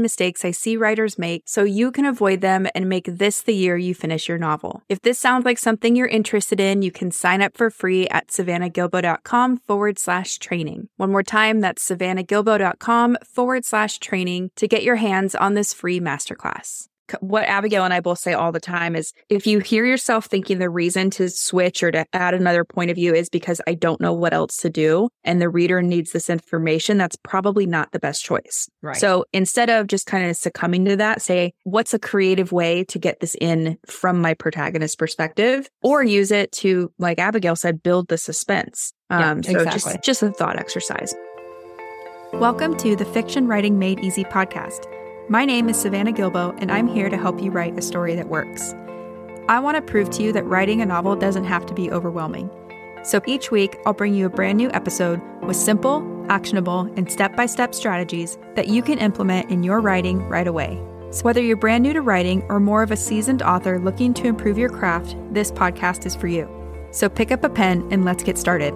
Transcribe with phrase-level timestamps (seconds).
[0.00, 3.76] mistakes I see writers make so you can avoid them and make this the year
[3.76, 4.82] you finish your novel.
[4.88, 8.28] If this sounds like something you're interested in, you can sign up for free at
[8.28, 10.88] savannahgilbo.com forward slash training.
[10.96, 16.00] One more time, that's savannahgilbo.com forward slash training to get your hands on this free
[16.00, 16.88] masterclass
[17.20, 20.58] what Abigail and I both say all the time is if you hear yourself thinking
[20.58, 24.00] the reason to switch or to add another point of view is because I don't
[24.00, 27.98] know what else to do and the reader needs this information, that's probably not the
[27.98, 28.68] best choice.
[28.82, 28.96] Right.
[28.96, 32.98] So instead of just kind of succumbing to that, say, what's a creative way to
[32.98, 38.08] get this in from my protagonist's perspective or use it to, like Abigail said, build
[38.08, 38.92] the suspense.
[39.10, 39.92] Yeah, Um, so exactly.
[39.92, 41.14] just, just a thought exercise.
[42.32, 44.90] Welcome to the Fiction Writing Made Easy podcast.
[45.30, 48.28] My name is Savannah Gilbo, and I'm here to help you write a story that
[48.28, 48.74] works.
[49.48, 52.50] I want to prove to you that writing a novel doesn't have to be overwhelming.
[53.04, 57.34] So each week, I'll bring you a brand new episode with simple, actionable, and step
[57.36, 60.78] by step strategies that you can implement in your writing right away.
[61.10, 64.26] So whether you're brand new to writing or more of a seasoned author looking to
[64.26, 66.46] improve your craft, this podcast is for you.
[66.90, 68.74] So pick up a pen and let's get started.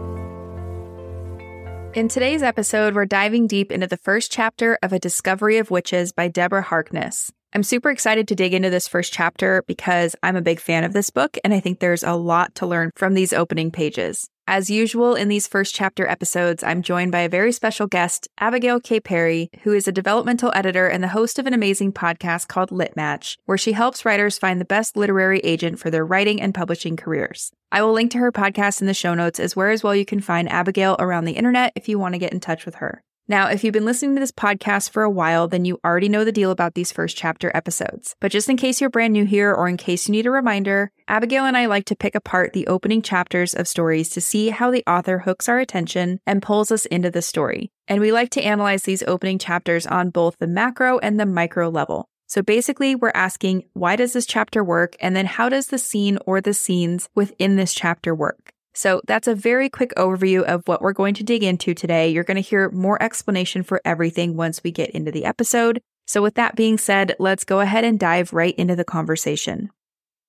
[1.94, 6.12] In today's episode, we're diving deep into the first chapter of A Discovery of Witches
[6.12, 7.33] by Deborah Harkness.
[7.55, 10.92] I'm super excited to dig into this first chapter because I'm a big fan of
[10.92, 14.28] this book and I think there's a lot to learn from these opening pages.
[14.50, 18.80] As usual in these first chapter episodes, I'm joined by a very special guest, Abigail
[18.80, 18.98] K.
[18.98, 22.96] Perry, who is a developmental editor and the host of an amazing podcast called Lit
[22.96, 26.96] Match, where she helps writers find the best literary agent for their writing and publishing
[26.96, 27.52] careers.
[27.70, 30.06] I will link to her podcast in the show notes as where as well you
[30.06, 33.02] can find Abigail around the internet if you want to get in touch with her.
[33.30, 36.24] Now, if you've been listening to this podcast for a while, then you already know
[36.24, 38.16] the deal about these first chapter episodes.
[38.20, 40.90] But just in case you're brand new here or in case you need a reminder,
[41.08, 44.70] Abigail and I like to pick apart the opening chapters of stories to see how
[44.70, 47.70] the author hooks our attention and pulls us into the story.
[47.86, 51.68] And we like to analyze these opening chapters on both the macro and the micro
[51.68, 52.08] level.
[52.28, 54.96] So basically, we're asking, why does this chapter work?
[55.00, 58.55] And then how does the scene or the scenes within this chapter work?
[58.78, 62.11] So that's a very quick overview of what we're going to dig into today.
[62.11, 65.83] You're going to hear more explanation for everything once we get into the episode.
[66.06, 69.70] So with that being said, let's go ahead and dive right into the conversation.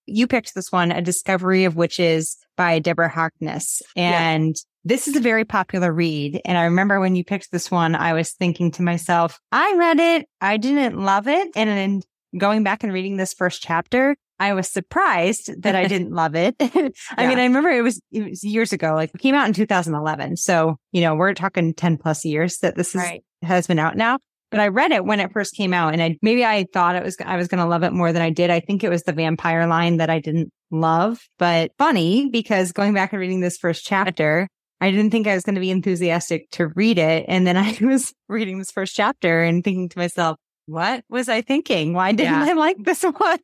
[0.07, 3.83] You picked this one, A Discovery of Witches by Deborah Harkness.
[3.95, 6.41] And this is a very popular read.
[6.43, 9.99] And I remember when you picked this one, I was thinking to myself, I read
[9.99, 10.27] it.
[10.41, 11.49] I didn't love it.
[11.55, 12.01] And then
[12.35, 16.55] going back and reading this first chapter, I was surprised that I didn't love it.
[16.61, 17.27] I Yeah.
[17.27, 20.37] mean, I remember it was, it was years ago, like it came out in 2011.
[20.37, 23.01] So, you know, we're talking 10 plus years that this is,
[23.43, 24.19] has been out now.
[24.51, 27.03] But I read it when it first came out and I, maybe I thought it
[27.03, 28.49] was, I was going to love it more than I did.
[28.49, 32.93] I think it was the vampire line that I didn't love, but funny because going
[32.93, 34.47] back and reading this first chapter,
[34.81, 37.25] I didn't think I was going to be enthusiastic to read it.
[37.27, 41.41] And then I was reading this first chapter and thinking to myself, what was I
[41.41, 41.93] thinking?
[41.93, 42.45] Why didn't Yeah.
[42.45, 43.39] I like this one?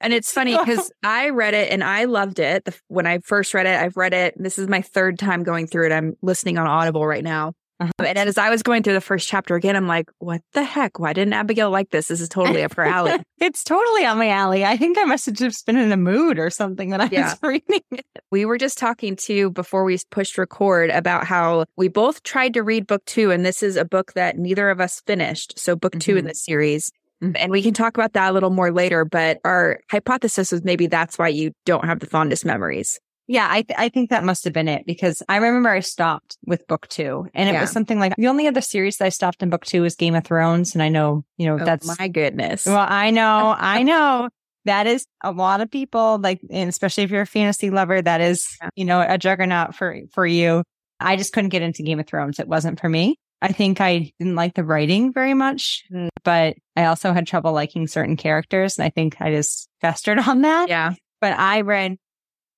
[0.00, 2.64] And it's funny because I read it and I loved it.
[2.64, 4.34] The, when I first read it, I've read it.
[4.36, 5.92] This is my third time going through it.
[5.92, 7.52] I'm listening on Audible right now.
[7.80, 8.04] Uh-huh.
[8.04, 10.98] And as I was going through the first chapter again, I'm like, what the heck?
[10.98, 12.08] Why didn't Abigail like this?
[12.08, 13.12] This is totally up her alley.
[13.38, 14.66] it's totally on my alley.
[14.66, 17.30] I think I must have just been in a mood or something when I Yeah.
[17.30, 18.04] was reading it.
[18.30, 22.62] We were just talking to before we pushed record about how we both tried to
[22.62, 25.58] read book two, and this is a book that neither of us finished.
[25.58, 26.92] So, book two in the series.
[27.22, 27.36] Mhm.
[27.38, 29.04] And we can talk about that a little more later.
[29.04, 32.98] But our hypothesis was maybe that's why you don't have the fondest memories.
[33.28, 36.36] Yeah, I th- I think that must have been it because I remember I stopped
[36.46, 37.60] with book two, and it Yeah.
[37.60, 40.16] was something like the only other series that I stopped in book two was Game
[40.16, 42.66] of Thrones, and I know you know Oh, that's my goodness.
[42.66, 44.30] well, I know, I know
[44.64, 48.20] that is a lot of people like, and especially if you're a fantasy lover, that
[48.20, 48.44] is
[48.74, 50.64] you know a juggernaut for for you.
[50.98, 53.16] I just couldn't get into Game of Thrones; it wasn't for me.
[53.42, 56.08] I think I didn't like the writing very much, Mm.
[56.24, 60.42] but I also had trouble liking certain characters, and I think I just festered on
[60.42, 60.92] that yeah.
[61.20, 61.96] but I read,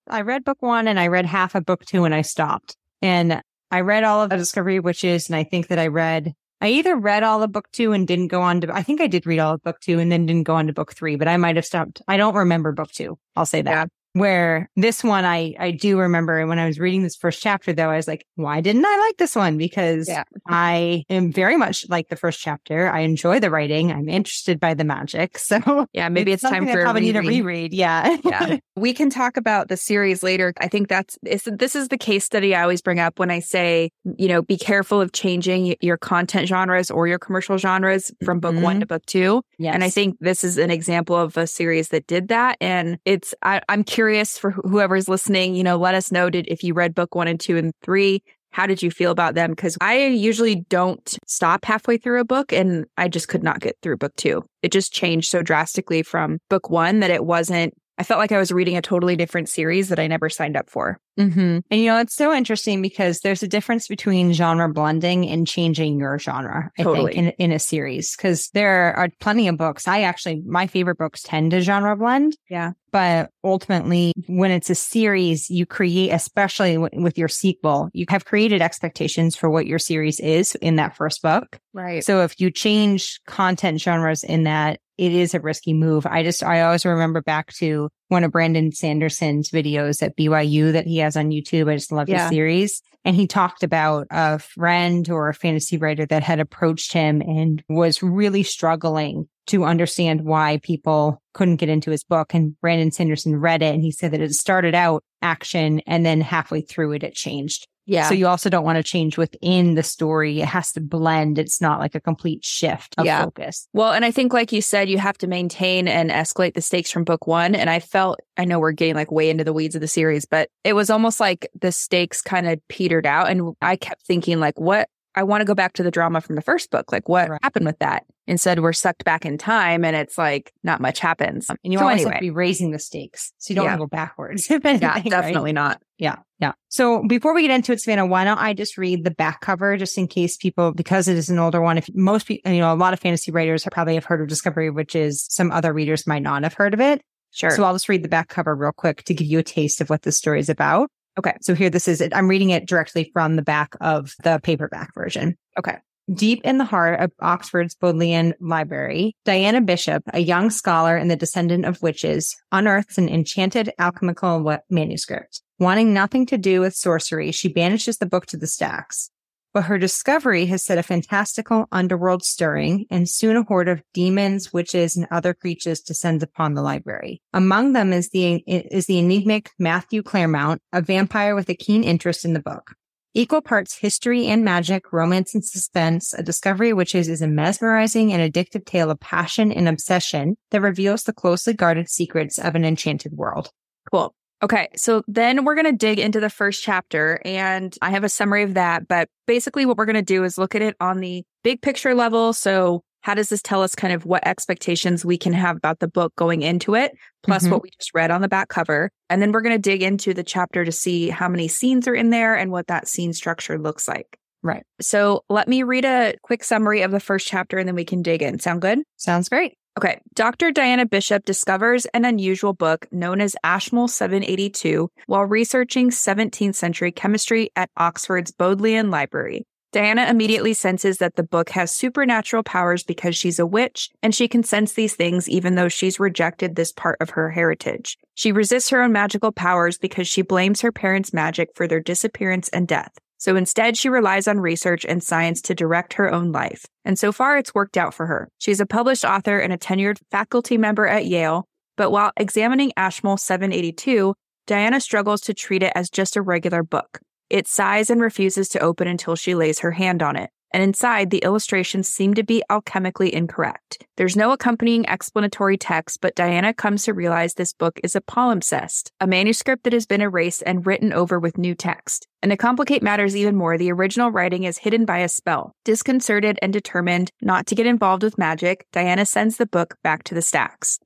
[0.08, 2.76] I read book one and I read half of book two and I stopped.
[3.00, 3.40] And
[3.70, 5.28] I read all of the Discovery of Witches.
[5.28, 8.28] And I think that I read, I either read all of book two and didn't
[8.28, 10.42] go on to, I think I did read all of book two and then didn't
[10.44, 12.02] go on to book three, but I might have stopped.
[12.08, 13.18] I don't remember book two.
[13.36, 13.70] I'll say that.
[13.70, 13.86] Yeah.
[14.14, 17.88] Where this one, I, I do remember when I was reading this first chapter, though,
[17.88, 19.56] I was like, why didn't I like this one?
[19.56, 20.24] Because yeah.
[20.46, 22.90] I am very much like the first chapter.
[22.90, 23.90] I enjoy the writing.
[23.90, 25.38] I'm interested by the magic.
[25.52, 27.74] So yeah, maybe it's, it's time for probably need a reread.
[27.74, 28.16] Yeah.
[28.24, 28.56] yeah.
[28.76, 30.54] We can talk about the series later.
[30.58, 33.90] I think that's, this is the case study I always bring up when I say,
[34.16, 38.54] you know, be careful of changing your content genres or your commercial genres from book
[38.54, 38.62] mm-hmm.
[38.62, 39.42] one to book two.
[39.58, 39.74] Yes.
[39.74, 42.56] And I think this is an example of a series that did that.
[42.60, 44.01] And it's, I, I'm curious
[44.40, 47.38] for whoever's listening, you know, let us know did, if you read book one and
[47.38, 49.50] two and three, how did you feel about them?
[49.50, 53.76] Because I usually don't stop halfway through a book and I just could not get
[53.82, 54.44] through book two.
[54.62, 58.38] It just changed so drastically from book one that it wasn't I felt like I
[58.38, 60.98] was reading a totally different series that I never signed up for.
[61.18, 61.58] Mm-hmm.
[61.70, 65.98] And you know, it's so interesting because there's a difference between genre blending and changing
[65.98, 67.12] your genre, I totally.
[67.12, 68.16] think, in, in a series.
[68.16, 69.86] Because there are plenty of books.
[69.86, 72.34] I actually, my favorite books tend to genre blend.
[72.48, 72.72] Yeah.
[72.92, 78.26] But ultimately, when it's a series, you create, especially w- with your sequel, you have
[78.26, 81.58] created expectations for what your series is in that first book.
[81.72, 82.04] Right.
[82.04, 86.06] So if you change content genres in that, it is a risky move.
[86.06, 90.86] I just, I always remember back to one of Brandon Sanderson's videos at BYU that
[90.86, 91.70] he has on YouTube.
[91.70, 92.24] I just love yeah.
[92.24, 92.82] the series.
[93.04, 97.62] And he talked about a friend or a fantasy writer that had approached him and
[97.68, 102.32] was really struggling to understand why people couldn't get into his book.
[102.32, 106.20] And Brandon Sanderson read it and he said that it started out action and then
[106.20, 107.66] halfway through it, it changed.
[107.86, 108.08] Yeah.
[108.08, 110.40] So you also don't want to change within the story.
[110.40, 111.38] It has to blend.
[111.38, 113.24] It's not like a complete shift of yeah.
[113.24, 113.68] focus.
[113.72, 116.90] Well, and I think, like you said, you have to maintain and escalate the stakes
[116.90, 117.54] from book one.
[117.54, 120.24] And I felt, I know we're getting like way into the weeds of the series,
[120.24, 123.28] but it was almost like the stakes kind of petered out.
[123.28, 126.36] And I kept thinking, like, what I want to go back to the drama from
[126.36, 126.90] the first book.
[126.90, 127.40] Like, what right.
[127.42, 128.04] happened with that?
[128.26, 131.48] Instead, we're sucked back in time and it's like not much happens.
[131.50, 132.12] And you so always anyway.
[132.12, 133.32] have to be raising the stakes.
[133.38, 133.72] So you don't yeah.
[133.72, 134.48] want to go backwards.
[134.50, 134.58] yeah,
[135.02, 135.54] definitely right?
[135.54, 135.82] not.
[135.98, 136.16] Yeah.
[136.42, 136.54] Yeah.
[136.70, 139.76] So before we get into it, Savannah, why don't I just read the back cover
[139.76, 141.78] just in case people, because it is an older one.
[141.78, 144.68] If most people, you know, a lot of fantasy writers probably have heard of Discovery,
[144.68, 147.00] which is some other readers might not have heard of it.
[147.30, 147.52] Sure.
[147.52, 149.88] So I'll just read the back cover real quick to give you a taste of
[149.88, 150.90] what the story is about.
[151.16, 151.36] Okay.
[151.42, 152.12] So here, this is it.
[152.12, 155.36] I'm reading it directly from the back of the paperback version.
[155.56, 155.76] Okay.
[156.12, 161.16] Deep in the heart of Oxford's Bodleian Library, Diana Bishop, a young scholar and the
[161.16, 165.40] descendant of witches, unearths an enchanted alchemical manuscript.
[165.62, 169.10] Wanting nothing to do with sorcery, she banishes the book to the stacks.
[169.54, 174.52] But her discovery has set a fantastical underworld stirring, and soon a horde of demons,
[174.52, 177.22] witches, and other creatures descends upon the library.
[177.32, 182.24] Among them is the, is the enigmatic Matthew Claremont, a vampire with a keen interest
[182.24, 182.74] in the book.
[183.14, 188.12] Equal parts history and magic, romance and suspense, a discovery of witches is a mesmerizing
[188.12, 192.64] and addictive tale of passion and obsession that reveals the closely guarded secrets of an
[192.64, 193.50] enchanted world.
[193.92, 194.12] Cool.
[194.42, 198.08] Okay, so then we're going to dig into the first chapter, and I have a
[198.08, 198.88] summary of that.
[198.88, 201.94] But basically, what we're going to do is look at it on the big picture
[201.94, 202.32] level.
[202.32, 205.86] So, how does this tell us kind of what expectations we can have about the
[205.86, 206.92] book going into it,
[207.22, 207.52] plus mm-hmm.
[207.52, 208.90] what we just read on the back cover?
[209.08, 211.94] And then we're going to dig into the chapter to see how many scenes are
[211.94, 214.18] in there and what that scene structure looks like.
[214.42, 214.64] Right.
[214.80, 218.02] So, let me read a quick summary of the first chapter and then we can
[218.02, 218.40] dig in.
[218.40, 218.80] Sound good?
[218.96, 219.56] Sounds great.
[219.78, 220.00] Okay.
[220.14, 220.50] Dr.
[220.50, 227.50] Diana Bishop discovers an unusual book known as Ashmole 782 while researching 17th century chemistry
[227.56, 229.46] at Oxford's Bodleian Library.
[229.72, 234.28] Diana immediately senses that the book has supernatural powers because she's a witch, and she
[234.28, 237.96] can sense these things even though she's rejected this part of her heritage.
[238.14, 242.50] She resists her own magical powers because she blames her parents' magic for their disappearance
[242.50, 242.92] and death.
[243.22, 246.66] So instead, she relies on research and science to direct her own life.
[246.84, 248.28] And so far, it's worked out for her.
[248.38, 251.44] She's a published author and a tenured faculty member at Yale.
[251.76, 254.16] But while examining Ashmole 782,
[254.48, 256.98] Diana struggles to treat it as just a regular book.
[257.30, 261.10] It sighs and refuses to open until she lays her hand on it and inside
[261.10, 263.84] the illustrations seem to be alchemically incorrect.
[263.96, 268.90] There's no accompanying explanatory text, but Diana comes to realize this book is a palimpsest,
[269.00, 272.06] a manuscript that has been erased and written over with new text.
[272.22, 275.54] And to complicate matters even more, the original writing is hidden by a spell.
[275.64, 280.14] Disconcerted and determined not to get involved with magic, Diana sends the book back to
[280.14, 280.78] the stacks.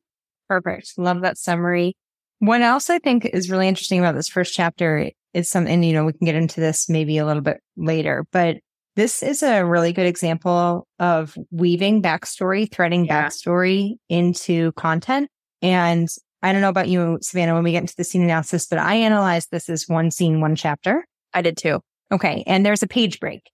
[0.48, 0.92] Perfect.
[0.96, 1.96] Love that summary.
[2.38, 6.04] What else I think is really interesting about this first chapter is something, you know,
[6.04, 8.58] we can get into this maybe a little bit later, but
[8.96, 13.26] this is a really good example of weaving backstory, threading yeah.
[13.26, 15.28] backstory into content.
[15.62, 16.08] And
[16.42, 18.94] I don't know about you, Savannah, when we get into the scene analysis, but I
[18.94, 21.06] analyzed this as one scene, one chapter.
[21.34, 21.80] I did too.
[22.10, 22.42] Okay.
[22.46, 23.50] And there's a page break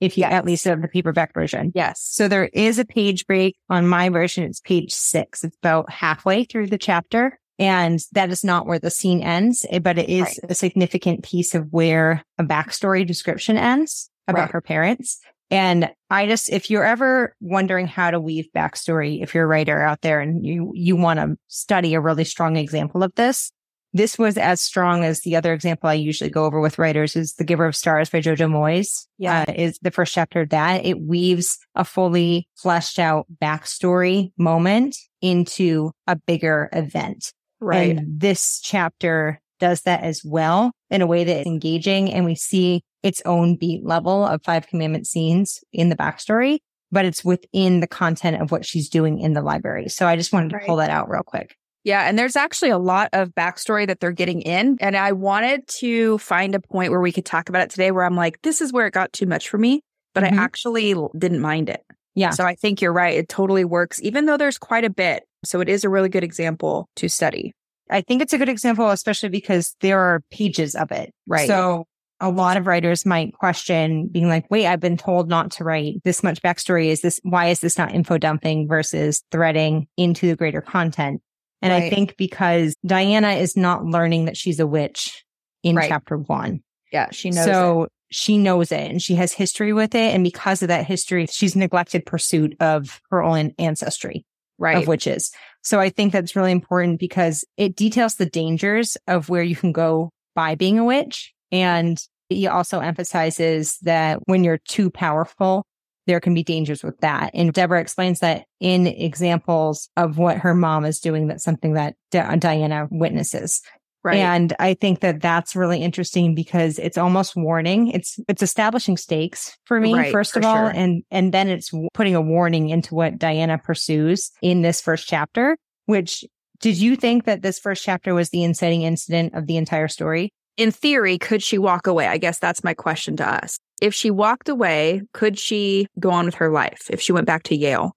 [0.00, 0.32] if you yes.
[0.32, 1.72] at least have the paperback version.
[1.74, 2.00] Yes.
[2.02, 4.44] So there is a page break on my version.
[4.44, 5.44] It's page six.
[5.44, 7.38] It's about halfway through the chapter.
[7.58, 10.50] And that is not where the scene ends, eh, but it is right.
[10.50, 14.50] a significant piece of where a backstory description ends about right.
[14.50, 15.20] her parents.
[15.50, 19.80] And I just, if you're ever wondering how to weave backstory, if you're a writer
[19.80, 23.52] out there and you, you want to study a really strong example of this,
[23.92, 27.34] this was as strong as the other example I usually go over with writers is
[27.34, 29.06] The Giver of Stars by Jojo Moyes.
[29.18, 29.44] Yeah.
[29.48, 30.84] Uh, is the first chapter of that.
[30.84, 37.32] It weaves a fully fleshed out backstory moment into a bigger event.
[37.60, 37.96] Right.
[37.96, 42.12] And this chapter does that as well in a way that is engaging.
[42.12, 46.58] And we see its own beat level of five commandment scenes in the backstory,
[46.90, 49.88] but it's within the content of what she's doing in the library.
[49.88, 50.66] So I just wanted to right.
[50.66, 51.54] pull that out real quick.
[51.84, 52.02] Yeah.
[52.08, 54.76] And there's actually a lot of backstory that they're getting in.
[54.80, 58.04] And I wanted to find a point where we could talk about it today where
[58.04, 59.82] I'm like, this is where it got too much for me,
[60.12, 60.36] but mm-hmm.
[60.36, 61.84] I actually didn't mind it.
[62.16, 62.30] Yeah.
[62.30, 63.16] So I think you're right.
[63.16, 65.22] It totally works, even though there's quite a bit.
[65.44, 67.52] So it is a really good example to study.
[67.88, 71.12] I think it's a good example, especially because there are pages of it.
[71.28, 71.46] Right.
[71.46, 71.84] So
[72.20, 76.02] a lot of writers might question being like, wait, I've been told not to write
[76.04, 76.86] this much backstory.
[76.86, 81.20] Is this, why is this not info dumping versus threading into the greater content?
[81.62, 81.84] And right.
[81.84, 85.24] I think because Diana is not learning that she's a witch
[85.62, 85.88] in right.
[85.88, 86.60] chapter one.
[86.92, 87.44] Yeah, she knows.
[87.44, 87.92] So it.
[88.10, 90.14] she knows it and she has history with it.
[90.14, 94.24] And because of that history, she's neglected pursuit of her own ancestry
[94.58, 94.78] right.
[94.78, 95.32] of witches.
[95.62, 99.72] So I think that's really important because it details the dangers of where you can
[99.72, 101.34] go by being a witch.
[101.62, 101.98] And
[102.28, 105.64] he also emphasizes that when you're too powerful,
[106.06, 107.30] there can be dangers with that.
[107.34, 111.26] And Deborah explains that in examples of what her mom is doing.
[111.26, 113.60] That's something that Diana witnesses.
[114.04, 114.18] Right.
[114.18, 117.88] And I think that that's really interesting because it's almost warning.
[117.88, 120.54] It's, it's establishing stakes for me, right, first for of all.
[120.54, 120.68] Sure.
[120.68, 125.56] And, and then it's putting a warning into what Diana pursues in this first chapter,
[125.86, 126.24] which
[126.60, 130.32] did you think that this first chapter was the inciting incident of the entire story?
[130.56, 132.06] In theory, could she walk away?
[132.06, 133.58] I guess that's my question to us.
[133.82, 137.42] If she walked away, could she go on with her life if she went back
[137.44, 137.94] to Yale?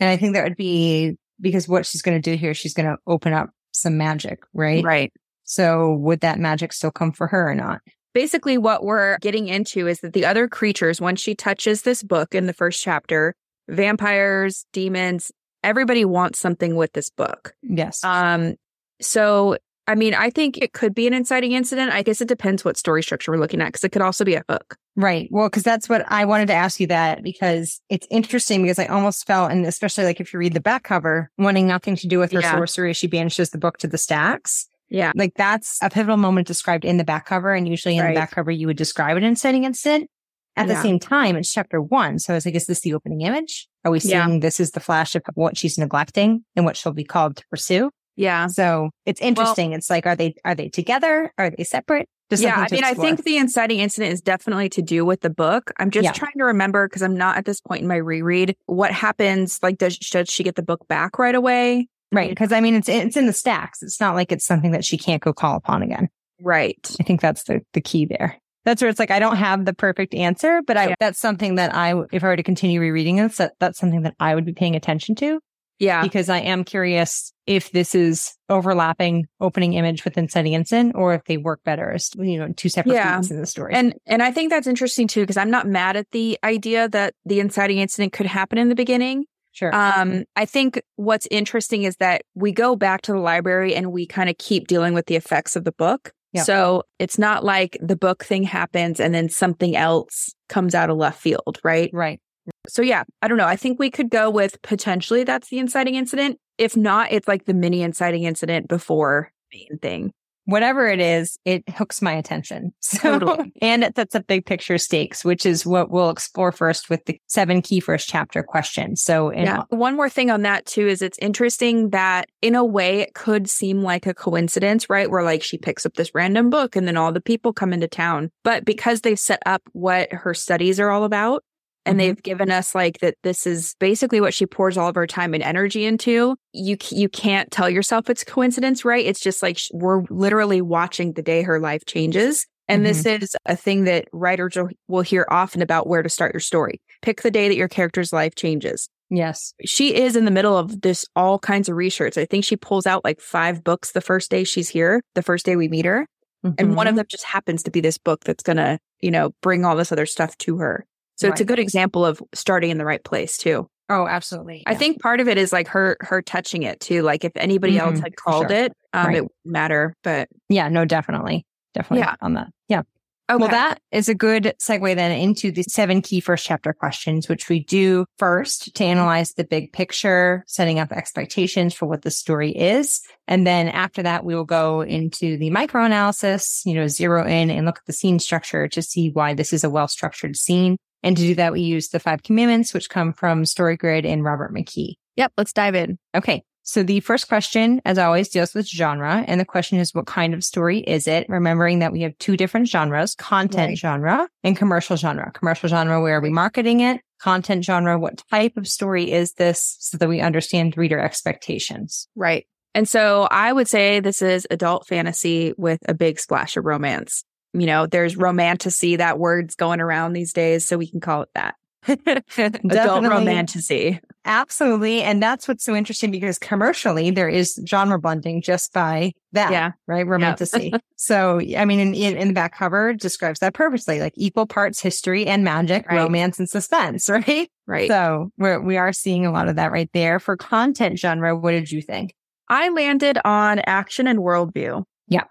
[0.00, 2.86] And I think that would be because what she's going to do here, she's going
[2.86, 4.84] to open up some magic, right?
[4.84, 5.12] Right.
[5.44, 7.80] So would that magic still come for her or not?
[8.12, 12.34] Basically, what we're getting into is that the other creatures, once she touches this book
[12.34, 13.34] in the first chapter,
[13.68, 15.32] vampires, demons,
[15.62, 17.54] everybody wants something with this book.
[17.62, 18.04] Yes.
[18.04, 18.54] Um,
[19.00, 21.92] so I mean, I think it could be an inciting incident.
[21.92, 24.34] I guess it depends what story structure we're looking at because it could also be
[24.34, 24.76] a hook.
[24.96, 25.28] Right.
[25.30, 28.86] Well, because that's what I wanted to ask you that because it's interesting because I
[28.86, 32.18] almost felt, and especially like if you read the back cover, wanting nothing to do
[32.18, 32.52] with her yeah.
[32.52, 34.66] sorcery, she banishes the book to the stacks.
[34.88, 35.12] Yeah.
[35.14, 37.52] Like that's a pivotal moment described in the back cover.
[37.52, 38.14] And usually in right.
[38.14, 40.08] the back cover, you would describe an inciting incident.
[40.56, 40.74] At yeah.
[40.74, 42.20] the same time, it's chapter one.
[42.20, 43.66] So I was like, is this the opening image?
[43.84, 44.38] Are we seeing yeah.
[44.38, 47.90] this is the flash of what she's neglecting and what she'll be called to pursue?
[48.16, 48.46] Yeah.
[48.46, 49.70] So it's interesting.
[49.70, 51.32] Well, it's like, are they, are they together?
[51.36, 52.08] Are they separate?
[52.30, 52.56] Just yeah.
[52.56, 55.72] I mean, I think the inciting incident is definitely to do with the book.
[55.78, 56.12] I'm just yeah.
[56.12, 58.56] trying to remember because I'm not at this point in my reread.
[58.66, 59.58] What happens?
[59.62, 61.88] Like, does, does she get the book back right away?
[62.10, 62.30] Right.
[62.30, 63.82] Because I mean, it's, it's in the stacks.
[63.82, 66.08] It's not like it's something that she can't go call upon again.
[66.40, 66.78] Right.
[66.98, 68.38] I think that's the, the key there.
[68.64, 70.94] That's where it's like, I don't have the perfect answer, but I, yeah.
[70.98, 74.14] that's something that I, if I were to continue rereading this, that, that's something that
[74.18, 75.38] I would be paying attention to.
[75.78, 76.02] Yeah.
[76.02, 81.24] Because I am curious if this is overlapping opening image with inciting incident or if
[81.24, 83.20] they work better as, you know, two separate yeah.
[83.30, 83.74] in the story.
[83.74, 87.14] And, and I think that's interesting too, because I'm not mad at the idea that
[87.24, 89.26] the inciting incident could happen in the beginning.
[89.52, 89.74] Sure.
[89.74, 94.06] Um, I think what's interesting is that we go back to the library and we
[94.06, 96.12] kind of keep dealing with the effects of the book.
[96.32, 96.46] Yep.
[96.46, 100.96] So it's not like the book thing happens and then something else comes out of
[100.96, 101.88] left field, right?
[101.92, 102.20] Right.
[102.68, 103.46] So yeah, I don't know.
[103.46, 106.38] I think we could go with potentially that's the inciting incident.
[106.58, 110.12] If not, it's like the mini inciting incident before main thing.
[110.46, 112.74] Whatever it is, it hooks my attention.
[112.82, 113.52] So, totally.
[113.62, 117.18] and it sets up big picture stakes, which is what we'll explore first with the
[117.26, 119.02] seven key first chapter questions.
[119.02, 119.62] So, yeah.
[119.70, 123.48] One more thing on that too is it's interesting that in a way it could
[123.48, 125.10] seem like a coincidence, right?
[125.10, 127.88] Where like she picks up this random book and then all the people come into
[127.88, 128.30] town.
[128.44, 131.42] But because they've set up what her studies are all about,
[131.84, 131.98] and mm-hmm.
[131.98, 135.34] they've given us like that this is basically what she pours all of her time
[135.34, 140.02] and energy into you you can't tell yourself it's coincidence right it's just like we're
[140.10, 143.02] literally watching the day her life changes and mm-hmm.
[143.02, 144.56] this is a thing that writers
[144.88, 148.12] will hear often about where to start your story pick the day that your character's
[148.12, 152.24] life changes yes she is in the middle of this all kinds of research i
[152.24, 155.56] think she pulls out like five books the first day she's here the first day
[155.56, 156.06] we meet her
[156.44, 156.54] mm-hmm.
[156.58, 156.98] and one of mm-hmm.
[156.98, 159.92] them just happens to be this book that's going to you know bring all this
[159.92, 160.86] other stuff to her
[161.16, 161.32] so right.
[161.32, 163.68] it's a good example of starting in the right place too.
[163.88, 164.62] Oh, absolutely.
[164.66, 164.72] Yeah.
[164.72, 167.02] I think part of it is like her her touching it too.
[167.02, 167.88] Like if anybody mm-hmm.
[167.88, 168.56] else had called sure.
[168.56, 169.16] it, um, right.
[169.16, 169.94] it would matter.
[170.02, 171.44] But yeah, no, definitely.
[171.74, 172.16] Definitely yeah.
[172.22, 172.48] on that.
[172.68, 172.82] Yeah.
[173.30, 173.40] Okay.
[173.40, 177.48] Well, that is a good segue then into the seven key first chapter questions, which
[177.48, 182.50] we do first to analyze the big picture, setting up expectations for what the story
[182.50, 183.00] is.
[183.26, 187.50] And then after that, we will go into the micro analysis, you know, zero in
[187.50, 190.76] and look at the scene structure to see why this is a well structured scene.
[191.04, 194.52] And to do that, we use the five commandments, which come from StoryGrid and Robert
[194.52, 194.94] McKee.
[195.16, 195.32] Yep.
[195.36, 195.98] Let's dive in.
[196.16, 196.42] Okay.
[196.66, 199.22] So the first question, as always, deals with genre.
[199.28, 201.28] And the question is, what kind of story is it?
[201.28, 203.78] Remembering that we have two different genres, content right.
[203.78, 205.30] genre and commercial genre.
[205.32, 207.02] Commercial genre, where are we marketing it?
[207.20, 212.08] Content genre, what type of story is this so that we understand reader expectations?
[212.16, 212.46] Right.
[212.74, 217.24] And so I would say this is adult fantasy with a big splash of romance.
[217.54, 221.30] You know, there's romantasy, that word's going around these days, so we can call it
[221.34, 221.54] that.
[222.38, 224.00] adult romantasy.
[224.24, 225.02] Absolutely.
[225.02, 229.52] And that's what's so interesting because commercially there is genre blending just by that.
[229.52, 229.72] Yeah.
[229.86, 230.06] Right.
[230.06, 230.72] Romantasy.
[230.96, 234.80] so, I mean, in, in, in, the back cover describes that purposely, like equal parts
[234.80, 235.98] history and magic, right.
[235.98, 237.10] romance and suspense.
[237.14, 237.48] Right.
[237.66, 237.88] Right.
[237.88, 240.18] So we're, we are seeing a lot of that right there.
[240.18, 242.14] For content genre, what did you think?
[242.48, 244.84] I landed on action and worldview.
[245.08, 245.24] Yeah.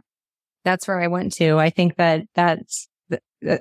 [0.63, 1.57] That's where I went to.
[1.57, 2.87] I think that that's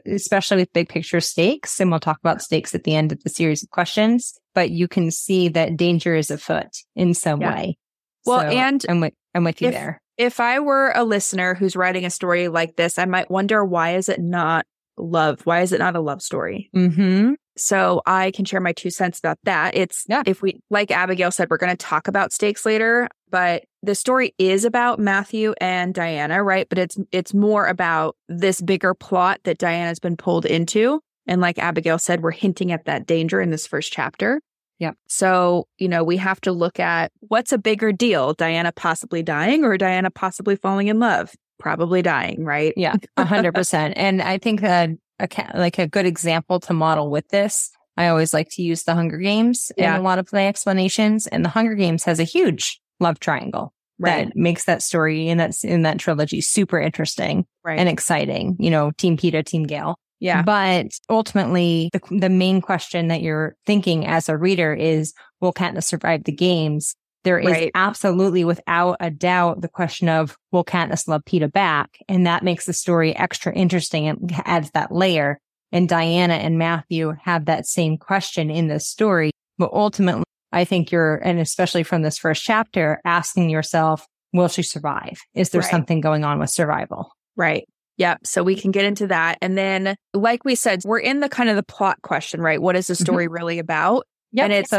[0.06, 1.80] especially with big picture stakes.
[1.80, 4.88] And we'll talk about stakes at the end of the series of questions, but you
[4.88, 7.54] can see that danger is afoot in some yeah.
[7.54, 7.78] way.
[8.24, 10.00] Well, so and I'm with, I'm with you if, there.
[10.16, 13.96] If I were a listener who's writing a story like this, I might wonder why
[13.96, 14.66] is it not
[14.96, 15.40] love?
[15.44, 16.70] Why is it not a love story?
[16.74, 17.32] Mm-hmm.
[17.56, 19.76] So I can share my two cents about that.
[19.76, 20.22] It's yeah.
[20.26, 24.34] if we, like Abigail said, we're going to talk about stakes later, but the story
[24.38, 26.68] is about Matthew and Diana, right?
[26.68, 31.00] But it's, it's more about this bigger plot that Diana's been pulled into.
[31.26, 34.40] And like Abigail said, we're hinting at that danger in this first chapter.
[34.78, 34.92] Yeah.
[35.06, 39.64] So, you know, we have to look at what's a bigger deal, Diana possibly dying
[39.64, 41.32] or Diana possibly falling in love?
[41.60, 42.72] Probably dying, right?
[42.76, 43.92] Yeah, 100%.
[43.94, 44.90] and I think that
[45.22, 47.70] a like a good example to model with this.
[47.96, 49.94] I always like to use the Hunger Games yeah.
[49.94, 51.26] in a lot of my explanations.
[51.26, 54.28] And the Hunger Games has a huge love triangle right.
[54.28, 57.78] that makes that story and that in that trilogy super interesting right.
[57.78, 58.56] and exciting.
[58.58, 59.96] You know, Team Peeta, Team Gale.
[60.20, 60.42] Yeah.
[60.42, 65.84] But ultimately, the, the main question that you're thinking as a reader is, will Katniss
[65.84, 66.94] survive the games?
[67.24, 67.70] There is right.
[67.74, 71.98] absolutely without a doubt the question of will Katniss love Peeta back?
[72.08, 75.38] And that makes the story extra interesting and adds that layer.
[75.70, 79.30] And Diana and Matthew have that same question in this story.
[79.56, 84.62] But ultimately, I think you're, and especially from this first chapter, asking yourself, will she
[84.62, 85.18] survive?
[85.34, 85.70] Is there right.
[85.70, 87.12] something going on with survival?
[87.36, 87.66] Right.
[87.98, 88.26] Yep.
[88.26, 89.38] So we can get into that.
[89.40, 92.60] And then, like we said, we're in the kind of the plot question, right?
[92.60, 93.04] What is the mm-hmm.
[93.04, 93.34] story mm-hmm.
[93.34, 94.06] really about?
[94.32, 94.44] Yeah.
[94.44, 94.72] And it's,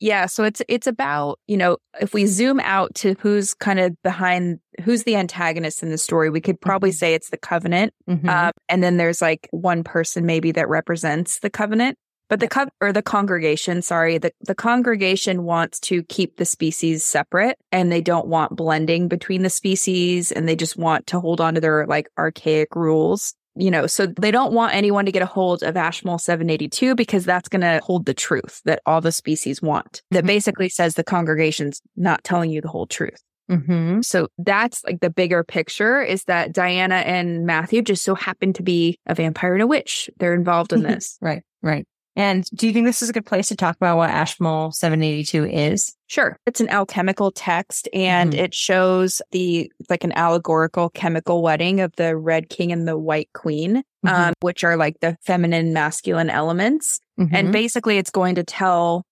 [0.00, 0.26] yeah.
[0.26, 4.60] So it's, it's about, you know, if we zoom out to who's kind of behind,
[4.82, 6.96] who's the antagonist in the story, we could probably mm-hmm.
[6.96, 7.92] say it's the covenant.
[8.08, 8.28] Mm-hmm.
[8.28, 11.98] Um, and then there's like one person maybe that represents the covenant.
[12.28, 17.02] But the co- or the congregation, sorry, the, the congregation wants to keep the species
[17.02, 21.40] separate and they don't want blending between the species and they just want to hold
[21.40, 25.22] on to their like archaic rules you know, so they don't want anyone to get
[25.22, 29.12] a hold of Ashmole 782 because that's going to hold the truth that all the
[29.12, 30.02] species want.
[30.10, 30.26] That mm-hmm.
[30.28, 33.22] basically says the congregation's not telling you the whole truth.
[33.50, 34.02] Mm-hmm.
[34.02, 38.62] So that's like the bigger picture is that Diana and Matthew just so happen to
[38.62, 40.10] be a vampire and a witch.
[40.18, 41.18] They're involved in this.
[41.20, 41.86] right, right.
[42.18, 45.44] And do you think this is a good place to talk about what Ashmole 782
[45.44, 45.94] is?
[46.08, 46.36] Sure.
[46.46, 48.44] It's an alchemical text and mm-hmm.
[48.44, 53.30] it shows the like an allegorical chemical wedding of the Red King and the White
[53.34, 54.08] Queen, mm-hmm.
[54.08, 56.98] um, which are like the feminine masculine elements.
[57.20, 57.36] Mm-hmm.
[57.36, 59.04] And basically it's going to tell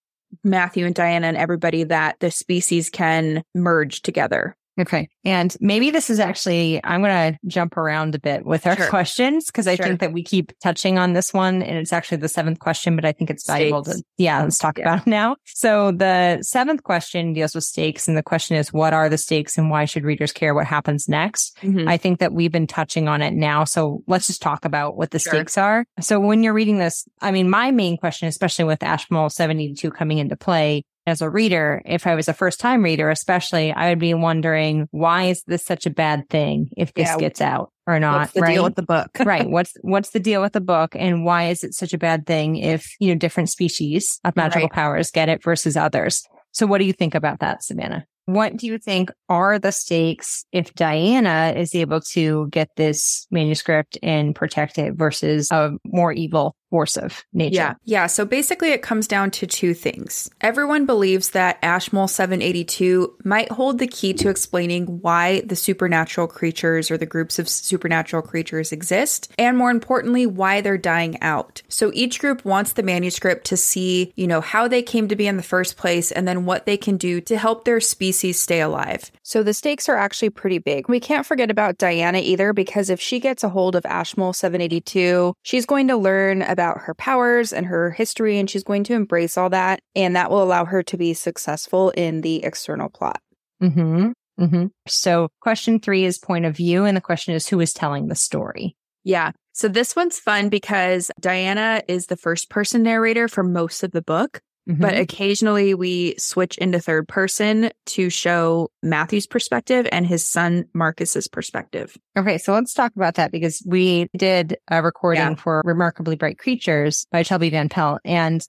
[0.43, 4.57] Matthew and Diana and everybody that the species can merge together.
[4.79, 5.09] Okay.
[5.23, 8.87] And maybe this is actually, I'm going to jump around a bit with our sure.
[8.89, 9.85] questions because I sure.
[9.85, 13.05] think that we keep touching on this one and it's actually the seventh question, but
[13.05, 13.97] I think it's valuable stakes.
[13.99, 14.83] to, yeah, let's talk yeah.
[14.83, 15.35] about it now.
[15.45, 18.07] So the seventh question deals with stakes.
[18.07, 21.09] And the question is, what are the stakes and why should readers care what happens
[21.09, 21.57] next?
[21.61, 21.87] Mm-hmm.
[21.87, 23.63] I think that we've been touching on it now.
[23.63, 25.33] So let's just talk about what the sure.
[25.33, 25.85] stakes are.
[25.99, 30.19] So when you're reading this, I mean, my main question, especially with Ashmole 72 coming
[30.19, 33.99] into play, as a reader, if I was a first time reader, especially, I would
[33.99, 37.17] be wondering, why is this such a bad thing if this yeah.
[37.17, 38.19] gets out or not?
[38.19, 38.53] What's the right?
[38.53, 39.09] deal with the book?
[39.25, 39.49] right.
[39.49, 40.95] What's, what's the deal with the book?
[40.97, 44.63] And why is it such a bad thing if, you know, different species of magical
[44.63, 44.71] right.
[44.71, 46.27] powers get it versus others?
[46.51, 48.05] So what do you think about that, Savannah?
[48.25, 53.97] What do you think are the stakes if Diana is able to get this manuscript
[54.03, 57.55] and protect it versus a more evil of nature.
[57.55, 57.73] Yeah.
[57.85, 58.07] Yeah.
[58.07, 60.29] So basically, it comes down to two things.
[60.41, 66.91] Everyone believes that Ashmole 782 might hold the key to explaining why the supernatural creatures
[66.91, 71.61] or the groups of supernatural creatures exist, and more importantly, why they're dying out.
[71.69, 75.27] So each group wants the manuscript to see, you know, how they came to be
[75.27, 78.61] in the first place and then what they can do to help their species stay
[78.61, 79.11] alive.
[79.23, 80.89] So the stakes are actually pretty big.
[80.89, 85.33] We can't forget about Diana either, because if she gets a hold of Ashmole 782,
[85.43, 89.37] she's going to learn about her powers and her history, and she's going to embrace
[89.37, 89.79] all that.
[89.95, 93.21] And that will allow her to be successful in the external plot.
[93.61, 94.11] Mm-hmm.
[94.39, 94.65] Mm-hmm.
[94.87, 98.15] So, question three is point of view, and the question is who is telling the
[98.15, 98.75] story?
[99.03, 99.31] Yeah.
[99.53, 104.01] So, this one's fun because Diana is the first person narrator for most of the
[104.01, 104.41] book.
[104.67, 104.81] Mm-hmm.
[104.81, 111.27] But occasionally we switch into third person to show Matthew's perspective and his son Marcus's
[111.27, 111.97] perspective.
[112.17, 115.35] Okay, so let's talk about that because we did a recording yeah.
[115.35, 118.45] for Remarkably Bright Creatures by Shelby Van Pelt and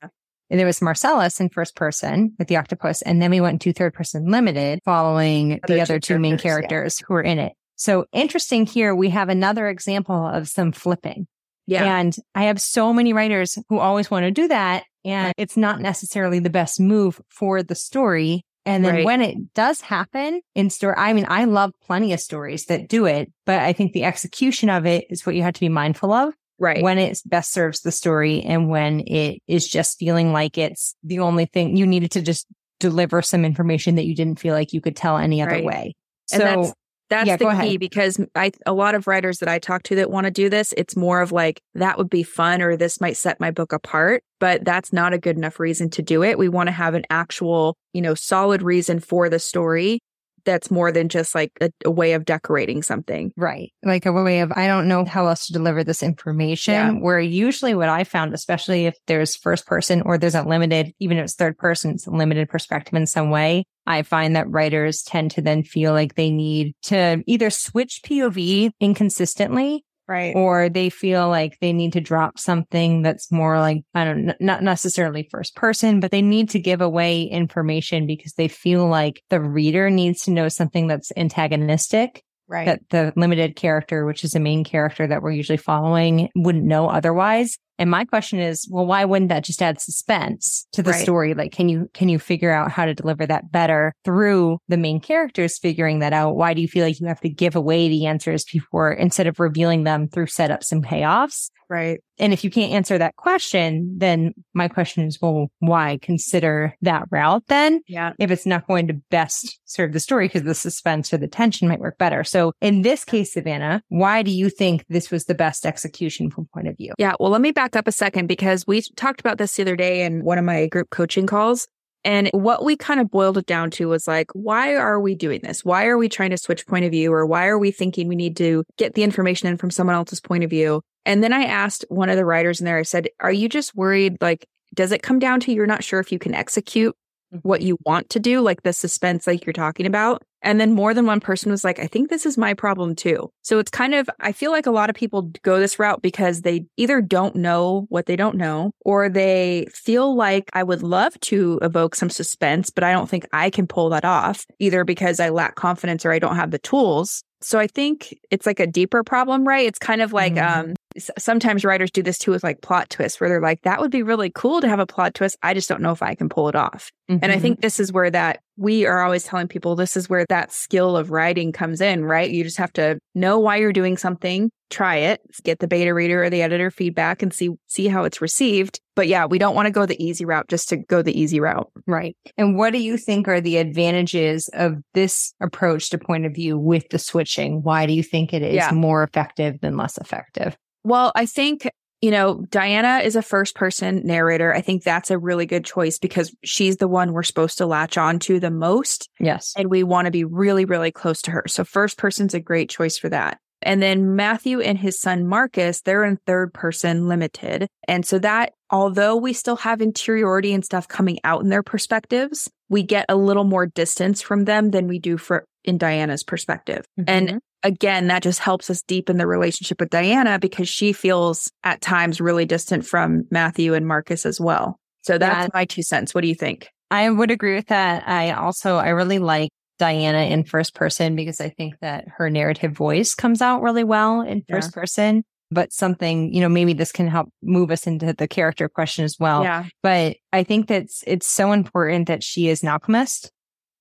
[0.51, 3.93] there was Marcellus in first person with the octopus, and then we went to third
[3.93, 7.05] person limited following other the other two, two main characters yeah.
[7.07, 7.53] who were in it.
[7.77, 11.27] So interesting here, we have another example of some flipping.
[11.69, 11.99] Yeah.
[11.99, 15.81] And I have so many writers who always want to do that and it's not
[15.81, 18.43] necessarily the best move for the story.
[18.67, 19.05] And then right.
[19.05, 23.07] when it does happen in story, I mean, I love plenty of stories that do
[23.07, 26.13] it, but I think the execution of it is what you have to be mindful
[26.13, 26.35] of.
[26.59, 26.83] Right.
[26.83, 31.21] When it best serves the story and when it is just feeling like it's the
[31.21, 32.47] only thing you needed to just
[32.81, 35.65] deliver some information that you didn't feel like you could tell any other right.
[35.65, 35.95] way.
[36.27, 36.73] So
[37.09, 40.11] that's yeah, the key because I a lot of writers that I talk to that
[40.11, 43.17] want to do this, it's more of like that would be fun or this might
[43.17, 46.39] set my book apart, but that's not a good enough reason to do it.
[46.39, 50.01] We want to have an actual, you know, solid reason for the story
[50.45, 53.33] that's more than just like a, a, way of decorating something.
[53.37, 53.71] Right.
[53.83, 56.73] Like a way of, I don't know how else to deliver this information.
[56.73, 56.91] Yeah.
[56.93, 61.19] Where usually what I found, especially if there's first person or there's a limited, even
[61.19, 63.65] if it's third person, it's a limited perspective in some way.
[63.89, 68.71] I find that writers tend to then feel like they need to either switch POV
[68.81, 70.35] inconsistently Right.
[70.35, 74.35] Or they feel like they need to drop something that's more like, I don't know,
[74.41, 79.23] not necessarily first person, but they need to give away information because they feel like
[79.29, 82.25] the reader needs to know something that's antagonistic.
[82.49, 82.65] Right.
[82.65, 86.89] That the limited character, which is a main character that we're usually following, wouldn't know
[86.89, 87.59] otherwise.
[87.79, 91.03] And my question is, well, why wouldn't that just add suspense to the right.
[91.03, 91.35] story?
[91.35, 95.01] Like, can you, can you figure out how to deliver that better through the main
[95.01, 96.37] characters figuring that out?
[96.37, 99.41] Why do you feel like you have to give away the answers before instead of
[99.41, 101.51] revealing them through setups and payoffs?
[101.71, 102.01] Right.
[102.19, 107.05] And if you can't answer that question, then my question is, well, why consider that
[107.11, 107.83] route then?
[107.87, 108.15] Yeah.
[108.19, 111.69] If it's not going to best serve the story because the suspense or the tension
[111.69, 112.25] might work better.
[112.25, 116.49] So in this case, Savannah, why do you think this was the best execution from
[116.53, 116.95] point of view?
[116.99, 117.15] Yeah.
[117.21, 120.03] Well, let me back up a second because we talked about this the other day
[120.03, 121.67] in one of my group coaching calls.
[122.05, 125.41] And what we kind of boiled it down to was like, why are we doing
[125.43, 125.65] this?
[125.65, 127.13] Why are we trying to switch point of view?
[127.13, 130.21] Or why are we thinking we need to get the information in from someone else's
[130.21, 130.81] point of view?
[131.05, 133.75] And then I asked one of the writers in there, I said, Are you just
[133.75, 134.19] worried?
[134.21, 136.95] Like, does it come down to you're not sure if you can execute
[137.43, 140.23] what you want to do, like the suspense, like you're talking about?
[140.43, 143.31] And then more than one person was like, I think this is my problem too.
[143.43, 146.43] So it's kind of, I feel like a lot of people go this route because
[146.43, 151.19] they either don't know what they don't know, or they feel like I would love
[151.23, 155.19] to evoke some suspense, but I don't think I can pull that off, either because
[155.19, 157.25] I lack confidence or I don't have the tools.
[157.41, 159.67] So I think it's like a deeper problem, right?
[159.67, 160.71] It's kind of like mm-hmm.
[160.71, 160.75] um
[161.19, 164.03] sometimes writers do this too with like plot twists where they're like that would be
[164.03, 165.37] really cool to have a plot twist.
[165.43, 166.91] I just don't know if I can pull it off.
[167.11, 167.21] Mm-hmm.
[167.23, 167.63] And I think mm-hmm.
[167.63, 171.11] this is where that we are always telling people this is where that skill of
[171.11, 172.31] writing comes in, right?
[172.31, 176.25] You just have to know why you're doing something, try it, get the beta reader
[176.25, 178.81] or the editor feedback and see see how it's received.
[178.95, 181.41] But yeah, we don't want to go the easy route just to go the easy
[181.41, 181.71] route.
[181.87, 182.17] Right.
[182.37, 186.59] And what do you think are the advantages of this approach to point of view
[186.59, 187.63] with the switching?
[187.63, 188.73] Why do you think it is yeah.
[188.73, 190.57] more effective than less effective?
[190.85, 191.69] Well, I think
[192.01, 194.55] you know, Diana is a first person narrator.
[194.55, 197.99] I think that's a really good choice because she's the one we're supposed to latch
[197.99, 199.09] on to the most.
[199.19, 199.53] Yes.
[199.57, 201.45] And we want to be really, really close to her.
[201.49, 203.39] So first person's a great choice for that.
[203.63, 207.67] And then Matthew and his son Marcus, they're in third person limited.
[207.89, 212.49] And so that, although we still have interiority and stuff coming out in their perspectives,
[212.69, 216.85] we get a little more distance from them than we do for in Diana's perspective.
[216.99, 217.11] Mm-hmm.
[217.11, 221.81] And again, that just helps us deepen the relationship with Diana because she feels at
[221.81, 224.79] times really distant from Matthew and Marcus as well.
[225.03, 225.51] So that's yeah.
[225.55, 226.15] my two cents.
[226.15, 226.69] What do you think?
[226.91, 228.09] I would agree with that.
[228.09, 232.73] I also, I really like Diana in first person because I think that her narrative
[232.73, 234.81] voice comes out really well in first yeah.
[234.81, 235.25] person.
[235.51, 239.17] but something, you know, maybe this can help move us into the character question as
[239.19, 239.43] well.
[239.43, 239.65] Yeah.
[239.83, 243.31] But I think that's, it's so important that she is an alchemist.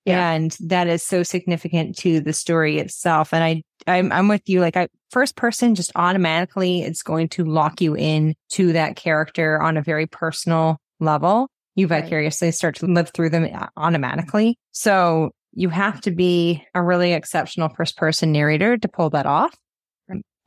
[0.07, 0.31] Yeah.
[0.31, 3.33] And that is so significant to the story itself.
[3.33, 4.61] And I, I'm, I'm with you.
[4.61, 9.61] Like I, first person just automatically, it's going to lock you in to that character
[9.61, 11.49] on a very personal level.
[11.75, 12.55] You vicariously right.
[12.55, 14.57] start to live through them uh, automatically.
[14.71, 19.55] So you have to be a really exceptional first person narrator to pull that off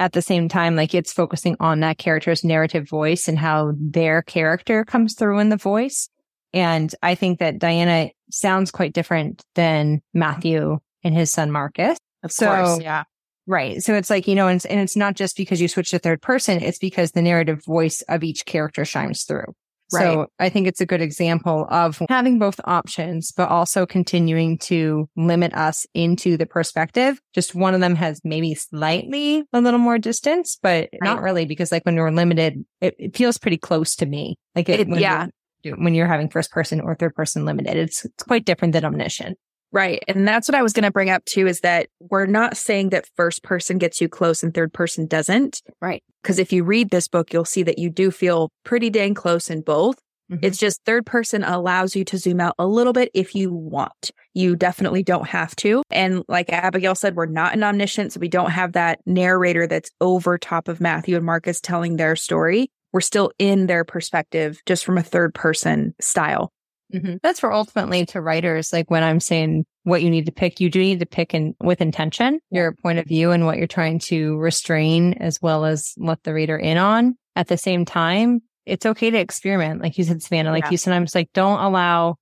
[0.00, 4.22] at the same time, like it's focusing on that character's narrative voice and how their
[4.22, 6.08] character comes through in the voice.
[6.52, 11.98] And I think that Diana sounds quite different than Matthew and his son Marcus.
[12.22, 12.80] Of so, course.
[12.80, 13.04] Yeah.
[13.46, 13.82] Right.
[13.82, 16.22] So it's like, you know, and, and it's not just because you switch to third
[16.22, 19.54] person, it's because the narrative voice of each character shines through.
[19.92, 20.02] Right.
[20.02, 25.08] So I think it's a good example of having both options, but also continuing to
[25.16, 27.20] limit us into the perspective.
[27.34, 31.02] Just one of them has maybe slightly a little more distance, but right.
[31.02, 34.36] not really because like when we're limited, it, it feels pretty close to me.
[34.54, 35.26] Like it, it yeah.
[35.64, 39.38] When you're having first person or third person limited, it's, it's quite different than omniscient.
[39.72, 40.02] Right.
[40.08, 42.90] And that's what I was going to bring up too is that we're not saying
[42.90, 45.62] that first person gets you close and third person doesn't.
[45.80, 46.02] Right.
[46.22, 49.48] Because if you read this book, you'll see that you do feel pretty dang close
[49.48, 49.96] in both.
[50.30, 50.44] Mm-hmm.
[50.44, 54.10] It's just third person allows you to zoom out a little bit if you want.
[54.34, 55.82] You definitely don't have to.
[55.90, 58.12] And like Abigail said, we're not an omniscient.
[58.12, 62.16] So we don't have that narrator that's over top of Matthew and Marcus telling their
[62.16, 62.70] story.
[62.92, 66.52] We're still in their perspective just from a third person style.
[66.92, 67.16] Mm-hmm.
[67.22, 68.72] That's for ultimately to writers.
[68.72, 71.54] Like when I'm saying what you need to pick, you do need to pick in
[71.60, 75.94] with intention your point of view and what you're trying to restrain as well as
[75.96, 77.16] let the reader in on.
[77.36, 79.82] At the same time, it's okay to experiment.
[79.82, 80.70] Like you said, Savannah, like yeah.
[80.72, 82.16] you sometimes like don't allow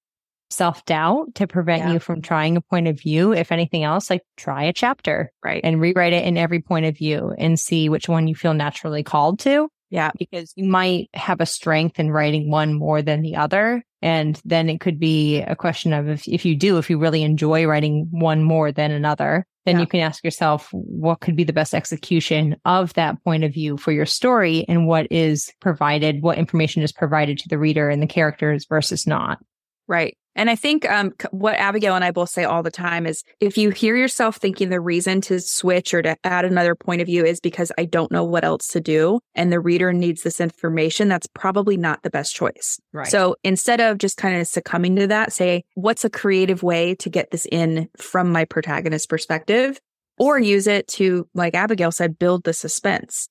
[0.51, 1.93] self doubt to prevent yeah.
[1.95, 3.33] you from trying a point of view.
[3.33, 5.31] If anything else, like try a chapter.
[5.45, 5.61] Right.
[5.65, 9.03] And rewrite it in every point of view and see which one you feel naturally
[9.03, 9.69] called to.
[9.91, 10.11] Yeah.
[10.19, 13.83] Because you might have a strength in writing one more than the other.
[14.03, 17.23] And then it could be a question of if, if you do, if you really
[17.23, 19.81] enjoy writing one more than another, then yeah.
[19.81, 23.77] you can ask yourself, what could be the best execution of that point of view
[23.77, 28.01] for your story and what is provided, what information is provided to the reader and
[28.01, 29.39] the characters versus not.
[29.89, 30.17] Right.
[30.39, 33.59] And I think um, what Abigail and I both say all the time is if
[33.59, 37.25] you hear yourself thinking the reason to switch or to add another point of view
[37.25, 41.09] is because I don't know what else to do and the reader needs this information,
[41.09, 42.79] that's probably not the best choice.
[42.93, 43.09] Right.
[43.09, 47.11] So instead of just kind of succumbing to that, say, what's a creative way to
[47.11, 49.81] get this in from my protagonist perspective?
[50.19, 53.29] Or use it to, like Abigail said, build the suspense.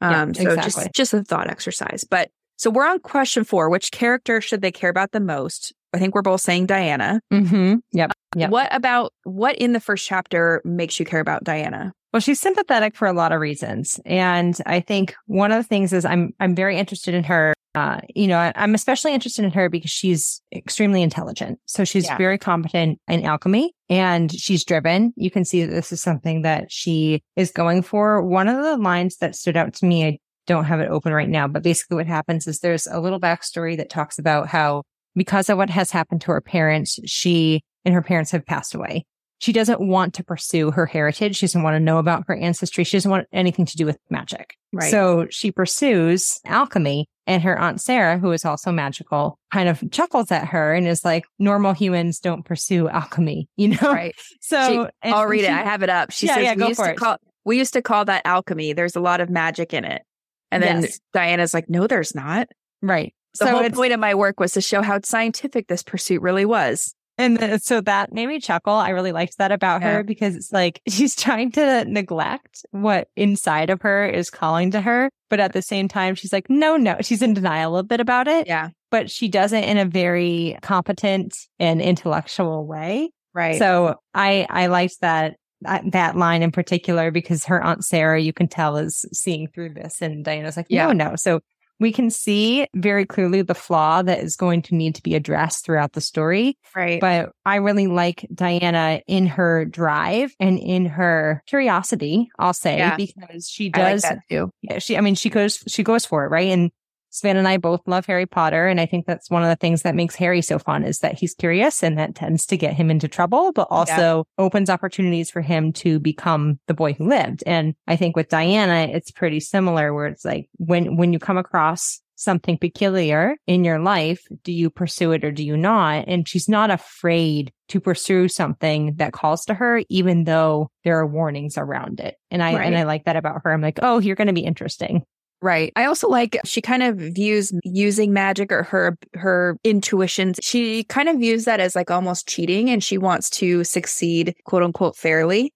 [0.00, 0.62] Um, yeah, so exactly.
[0.62, 2.04] just, just a thought exercise.
[2.08, 3.68] But so we're on question four.
[3.68, 5.74] Which character should they care about the most?
[5.94, 7.20] I think we're both saying Diana.
[7.32, 7.76] Mm-hmm.
[7.92, 8.12] Yep.
[8.36, 8.50] Yep.
[8.50, 11.92] What about what in the first chapter makes you care about Diana?
[12.12, 14.00] Well, she's sympathetic for a lot of reasons.
[14.06, 17.54] And I think one of the things is I'm, I'm very interested in her.
[17.74, 21.60] Uh, you know, I, am especially interested in her because she's extremely intelligent.
[21.66, 22.16] So she's yeah.
[22.16, 25.12] very competent in alchemy and she's driven.
[25.16, 28.22] You can see that this is something that she is going for.
[28.22, 31.28] One of the lines that stood out to me, I don't have it open right
[31.28, 34.82] now, but basically what happens is there's a little backstory that talks about how
[35.18, 39.04] because of what has happened to her parents, she and her parents have passed away.
[39.40, 41.36] She doesn't want to pursue her heritage.
[41.36, 42.82] She doesn't want to know about her ancestry.
[42.82, 44.56] She doesn't want anything to do with magic.
[44.72, 44.90] Right.
[44.90, 50.32] So she pursues alchemy and her aunt Sarah, who is also magical, kind of chuckles
[50.32, 53.92] at her and is like, normal humans don't pursue alchemy, you know?
[53.92, 54.14] Right.
[54.40, 55.52] So she, I'll read she, it.
[55.52, 56.10] I have it up.
[56.10, 58.72] She yeah, says, yeah, we, used to call, we used to call that alchemy.
[58.72, 60.02] There's a lot of magic in it.
[60.50, 60.98] And then yes.
[61.12, 62.48] Diana's like, no, there's not.
[62.82, 63.14] Right.
[63.34, 66.44] The so whole point of my work was to show how scientific this pursuit really
[66.44, 66.94] was.
[67.18, 68.74] And so that made me chuckle.
[68.74, 69.94] I really liked that about yeah.
[69.94, 74.80] her because it's like she's trying to neglect what inside of her is calling to
[74.80, 75.10] her.
[75.28, 78.28] But at the same time, she's like, no, no, she's in denial a bit about
[78.28, 78.46] it.
[78.46, 78.70] Yeah.
[78.90, 83.10] But she does it in a very competent and intellectual way.
[83.34, 83.58] Right.
[83.58, 85.36] So I, I liked that
[85.66, 89.74] uh, that line in particular because her aunt Sarah, you can tell, is seeing through
[89.74, 90.86] this, and Diana's like, yeah.
[90.86, 91.16] no, no.
[91.16, 91.40] So
[91.80, 95.64] we can see very clearly the flaw that is going to need to be addressed
[95.64, 96.58] throughout the story.
[96.74, 97.00] Right.
[97.00, 102.96] But I really like Diana in her drive and in her curiosity, I'll say, yeah.
[102.96, 104.18] because she does like.
[104.62, 106.48] Yeah, she I mean she goes she goes for it, right?
[106.48, 106.70] And
[107.18, 108.66] Savannah and I both love Harry Potter.
[108.66, 111.18] And I think that's one of the things that makes Harry so fun is that
[111.18, 114.44] he's curious and that tends to get him into trouble, but also yeah.
[114.44, 117.42] opens opportunities for him to become the boy who lived.
[117.46, 121.38] And I think with Diana, it's pretty similar where it's like when, when you come
[121.38, 126.04] across something peculiar in your life, do you pursue it or do you not?
[126.08, 131.06] And she's not afraid to pursue something that calls to her, even though there are
[131.06, 132.16] warnings around it.
[132.30, 132.66] And I, right.
[132.66, 133.52] and I like that about her.
[133.52, 135.02] I'm like, oh, you're going to be interesting.
[135.40, 135.72] Right.
[135.76, 140.40] I also like she kind of views using magic or her her intuitions.
[140.42, 144.64] She kind of views that as like almost cheating and she wants to succeed quote
[144.64, 145.52] unquote fairly.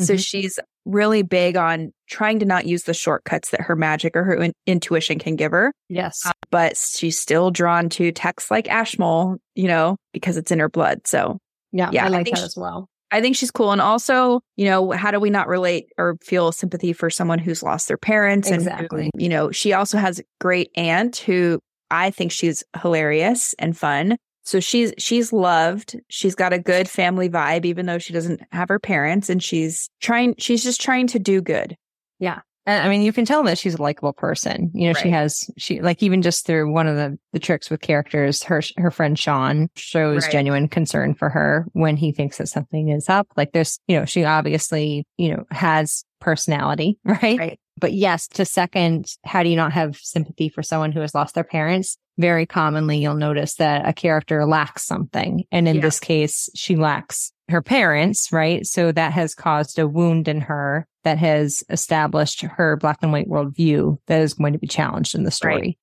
[0.00, 0.04] Mm-hmm.
[0.04, 4.24] So she's really big on trying to not use the shortcuts that her magic or
[4.24, 5.72] her in- intuition can give her.
[5.88, 6.24] Yes.
[6.24, 10.68] Uh, but she's still drawn to texts like Ashmole, you know, because it's in her
[10.68, 11.06] blood.
[11.06, 11.38] So
[11.72, 12.88] yeah, yeah I like I that she, as well.
[13.16, 13.72] I think she's cool.
[13.72, 17.62] And also, you know, how do we not relate or feel sympathy for someone who's
[17.62, 18.50] lost their parents?
[18.50, 19.10] Exactly.
[19.12, 21.58] And, you know, she also has a great aunt who
[21.90, 24.18] I think she's hilarious and fun.
[24.44, 25.96] So she's she's loved.
[26.10, 29.88] She's got a good family vibe, even though she doesn't have her parents, and she's
[30.00, 30.34] trying.
[30.38, 31.74] She's just trying to do good.
[32.20, 34.70] Yeah, and I mean, you can tell that she's a likable person.
[34.74, 35.02] You know, right.
[35.02, 38.60] she has she like even just through one of the the tricks with characters, her
[38.76, 40.32] her friend Sean shows right.
[40.32, 43.28] genuine concern for her when he thinks that something is up.
[43.36, 47.38] Like there's, you know, she obviously you know has personality, right?
[47.38, 47.60] Right.
[47.78, 51.34] But yes, to second, how do you not have sympathy for someone who has lost
[51.34, 51.98] their parents?
[52.18, 55.44] Very commonly, you'll notice that a character lacks something.
[55.52, 55.82] And in yeah.
[55.82, 58.66] this case, she lacks her parents, right?
[58.66, 63.28] So that has caused a wound in her that has established her black and white
[63.28, 65.54] worldview that is going to be challenged in the story.
[65.54, 65.78] Right.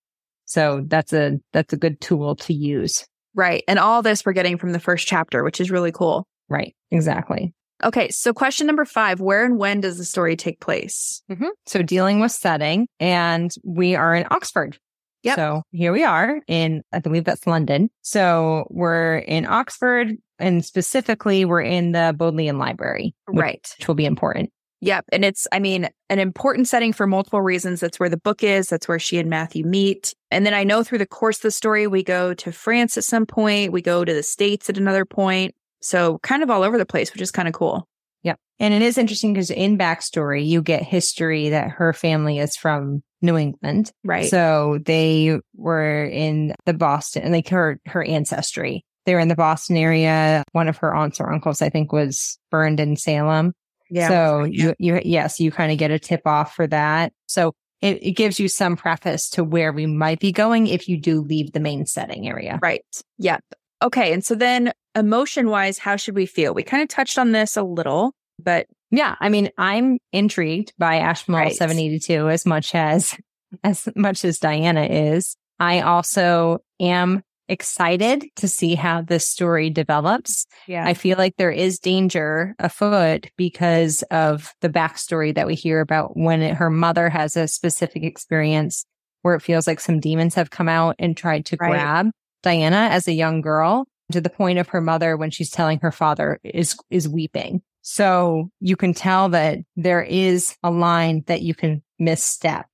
[0.45, 3.05] So that's a, that's a good tool to use.
[3.35, 3.63] Right.
[3.67, 6.27] And all this we're getting from the first chapter, which is really cool.
[6.49, 6.75] Right.
[6.91, 7.53] Exactly.
[7.83, 11.21] Okay, so question number five Where and when does the story take place?
[11.29, 11.49] Mm-hmm.
[11.65, 14.77] So, dealing with setting, and we are in Oxford.
[15.23, 15.35] Yep.
[15.35, 17.89] So, here we are in, I believe that's London.
[18.01, 23.75] So, we're in Oxford, and specifically, we're in the Bodleian Library, which, right?
[23.77, 24.51] Which will be important.
[24.83, 25.05] Yep.
[25.13, 27.79] And it's, I mean, an important setting for multiple reasons.
[27.79, 28.67] That's where the book is.
[28.67, 30.13] That's where she and Matthew meet.
[30.29, 33.05] And then I know through the course of the story, we go to France at
[33.05, 33.71] some point.
[33.71, 35.55] We go to the States at another point.
[35.83, 37.87] So kind of all over the place, which is kind of cool.
[38.23, 38.35] Yeah.
[38.59, 43.03] And it is interesting because in backstory, you get history that her family is from
[43.21, 43.91] New England.
[44.03, 44.29] Right.
[44.29, 48.85] So they were in the Boston, and like her, her ancestry.
[49.05, 50.43] They were in the Boston area.
[50.53, 53.53] One of her aunts or uncles, I think, was burned in Salem.
[53.89, 54.07] Yeah.
[54.07, 54.73] So yeah.
[54.79, 57.11] you, you, yes, you kind of get a tip off for that.
[57.27, 60.97] So it, it gives you some preface to where we might be going if you
[60.97, 62.57] do leave the main setting area.
[62.61, 62.85] Right.
[63.17, 63.43] Yep.
[63.81, 64.13] Okay.
[64.13, 66.53] And so then emotion wise, how should we feel?
[66.53, 70.97] We kind of touched on this a little, but yeah, I mean, I'm intrigued by
[70.97, 71.55] Ashmole right.
[71.55, 73.17] 782 as much as,
[73.63, 75.35] as much as Diana is.
[75.59, 80.45] I also am excited to see how this story develops.
[80.67, 80.85] Yeah.
[80.85, 86.15] I feel like there is danger afoot because of the backstory that we hear about
[86.15, 88.85] when it, her mother has a specific experience
[89.23, 91.69] where it feels like some demons have come out and tried to right.
[91.69, 92.11] grab
[92.43, 95.91] Diana as a young girl to the point of her mother when she's telling her
[95.91, 97.61] father is, is weeping.
[97.81, 102.67] So you can tell that there is a line that you can misstep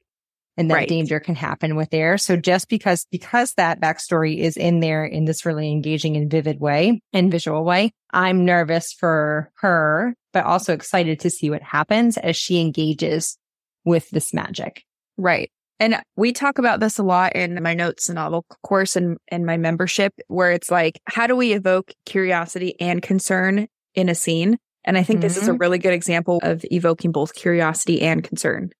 [0.56, 0.90] and that right.
[0.90, 2.18] danger can happen with there.
[2.18, 6.60] So just because, because that backstory is in there in this really engaging and vivid
[6.60, 12.18] way and visual way, I'm nervous for her, but also excited to see what happens
[12.18, 13.38] as she engages
[13.86, 14.84] with this magic.
[15.18, 15.50] Right.
[15.80, 19.46] And we talk about this a lot in my notes and novel course and, and
[19.46, 24.58] my membership, where it's like, how do we evoke curiosity and concern in a scene?
[24.84, 25.28] And I think mm-hmm.
[25.28, 25.62] this is a mm-hmm.
[25.62, 28.72] really good example of evoking both curiosity and concern.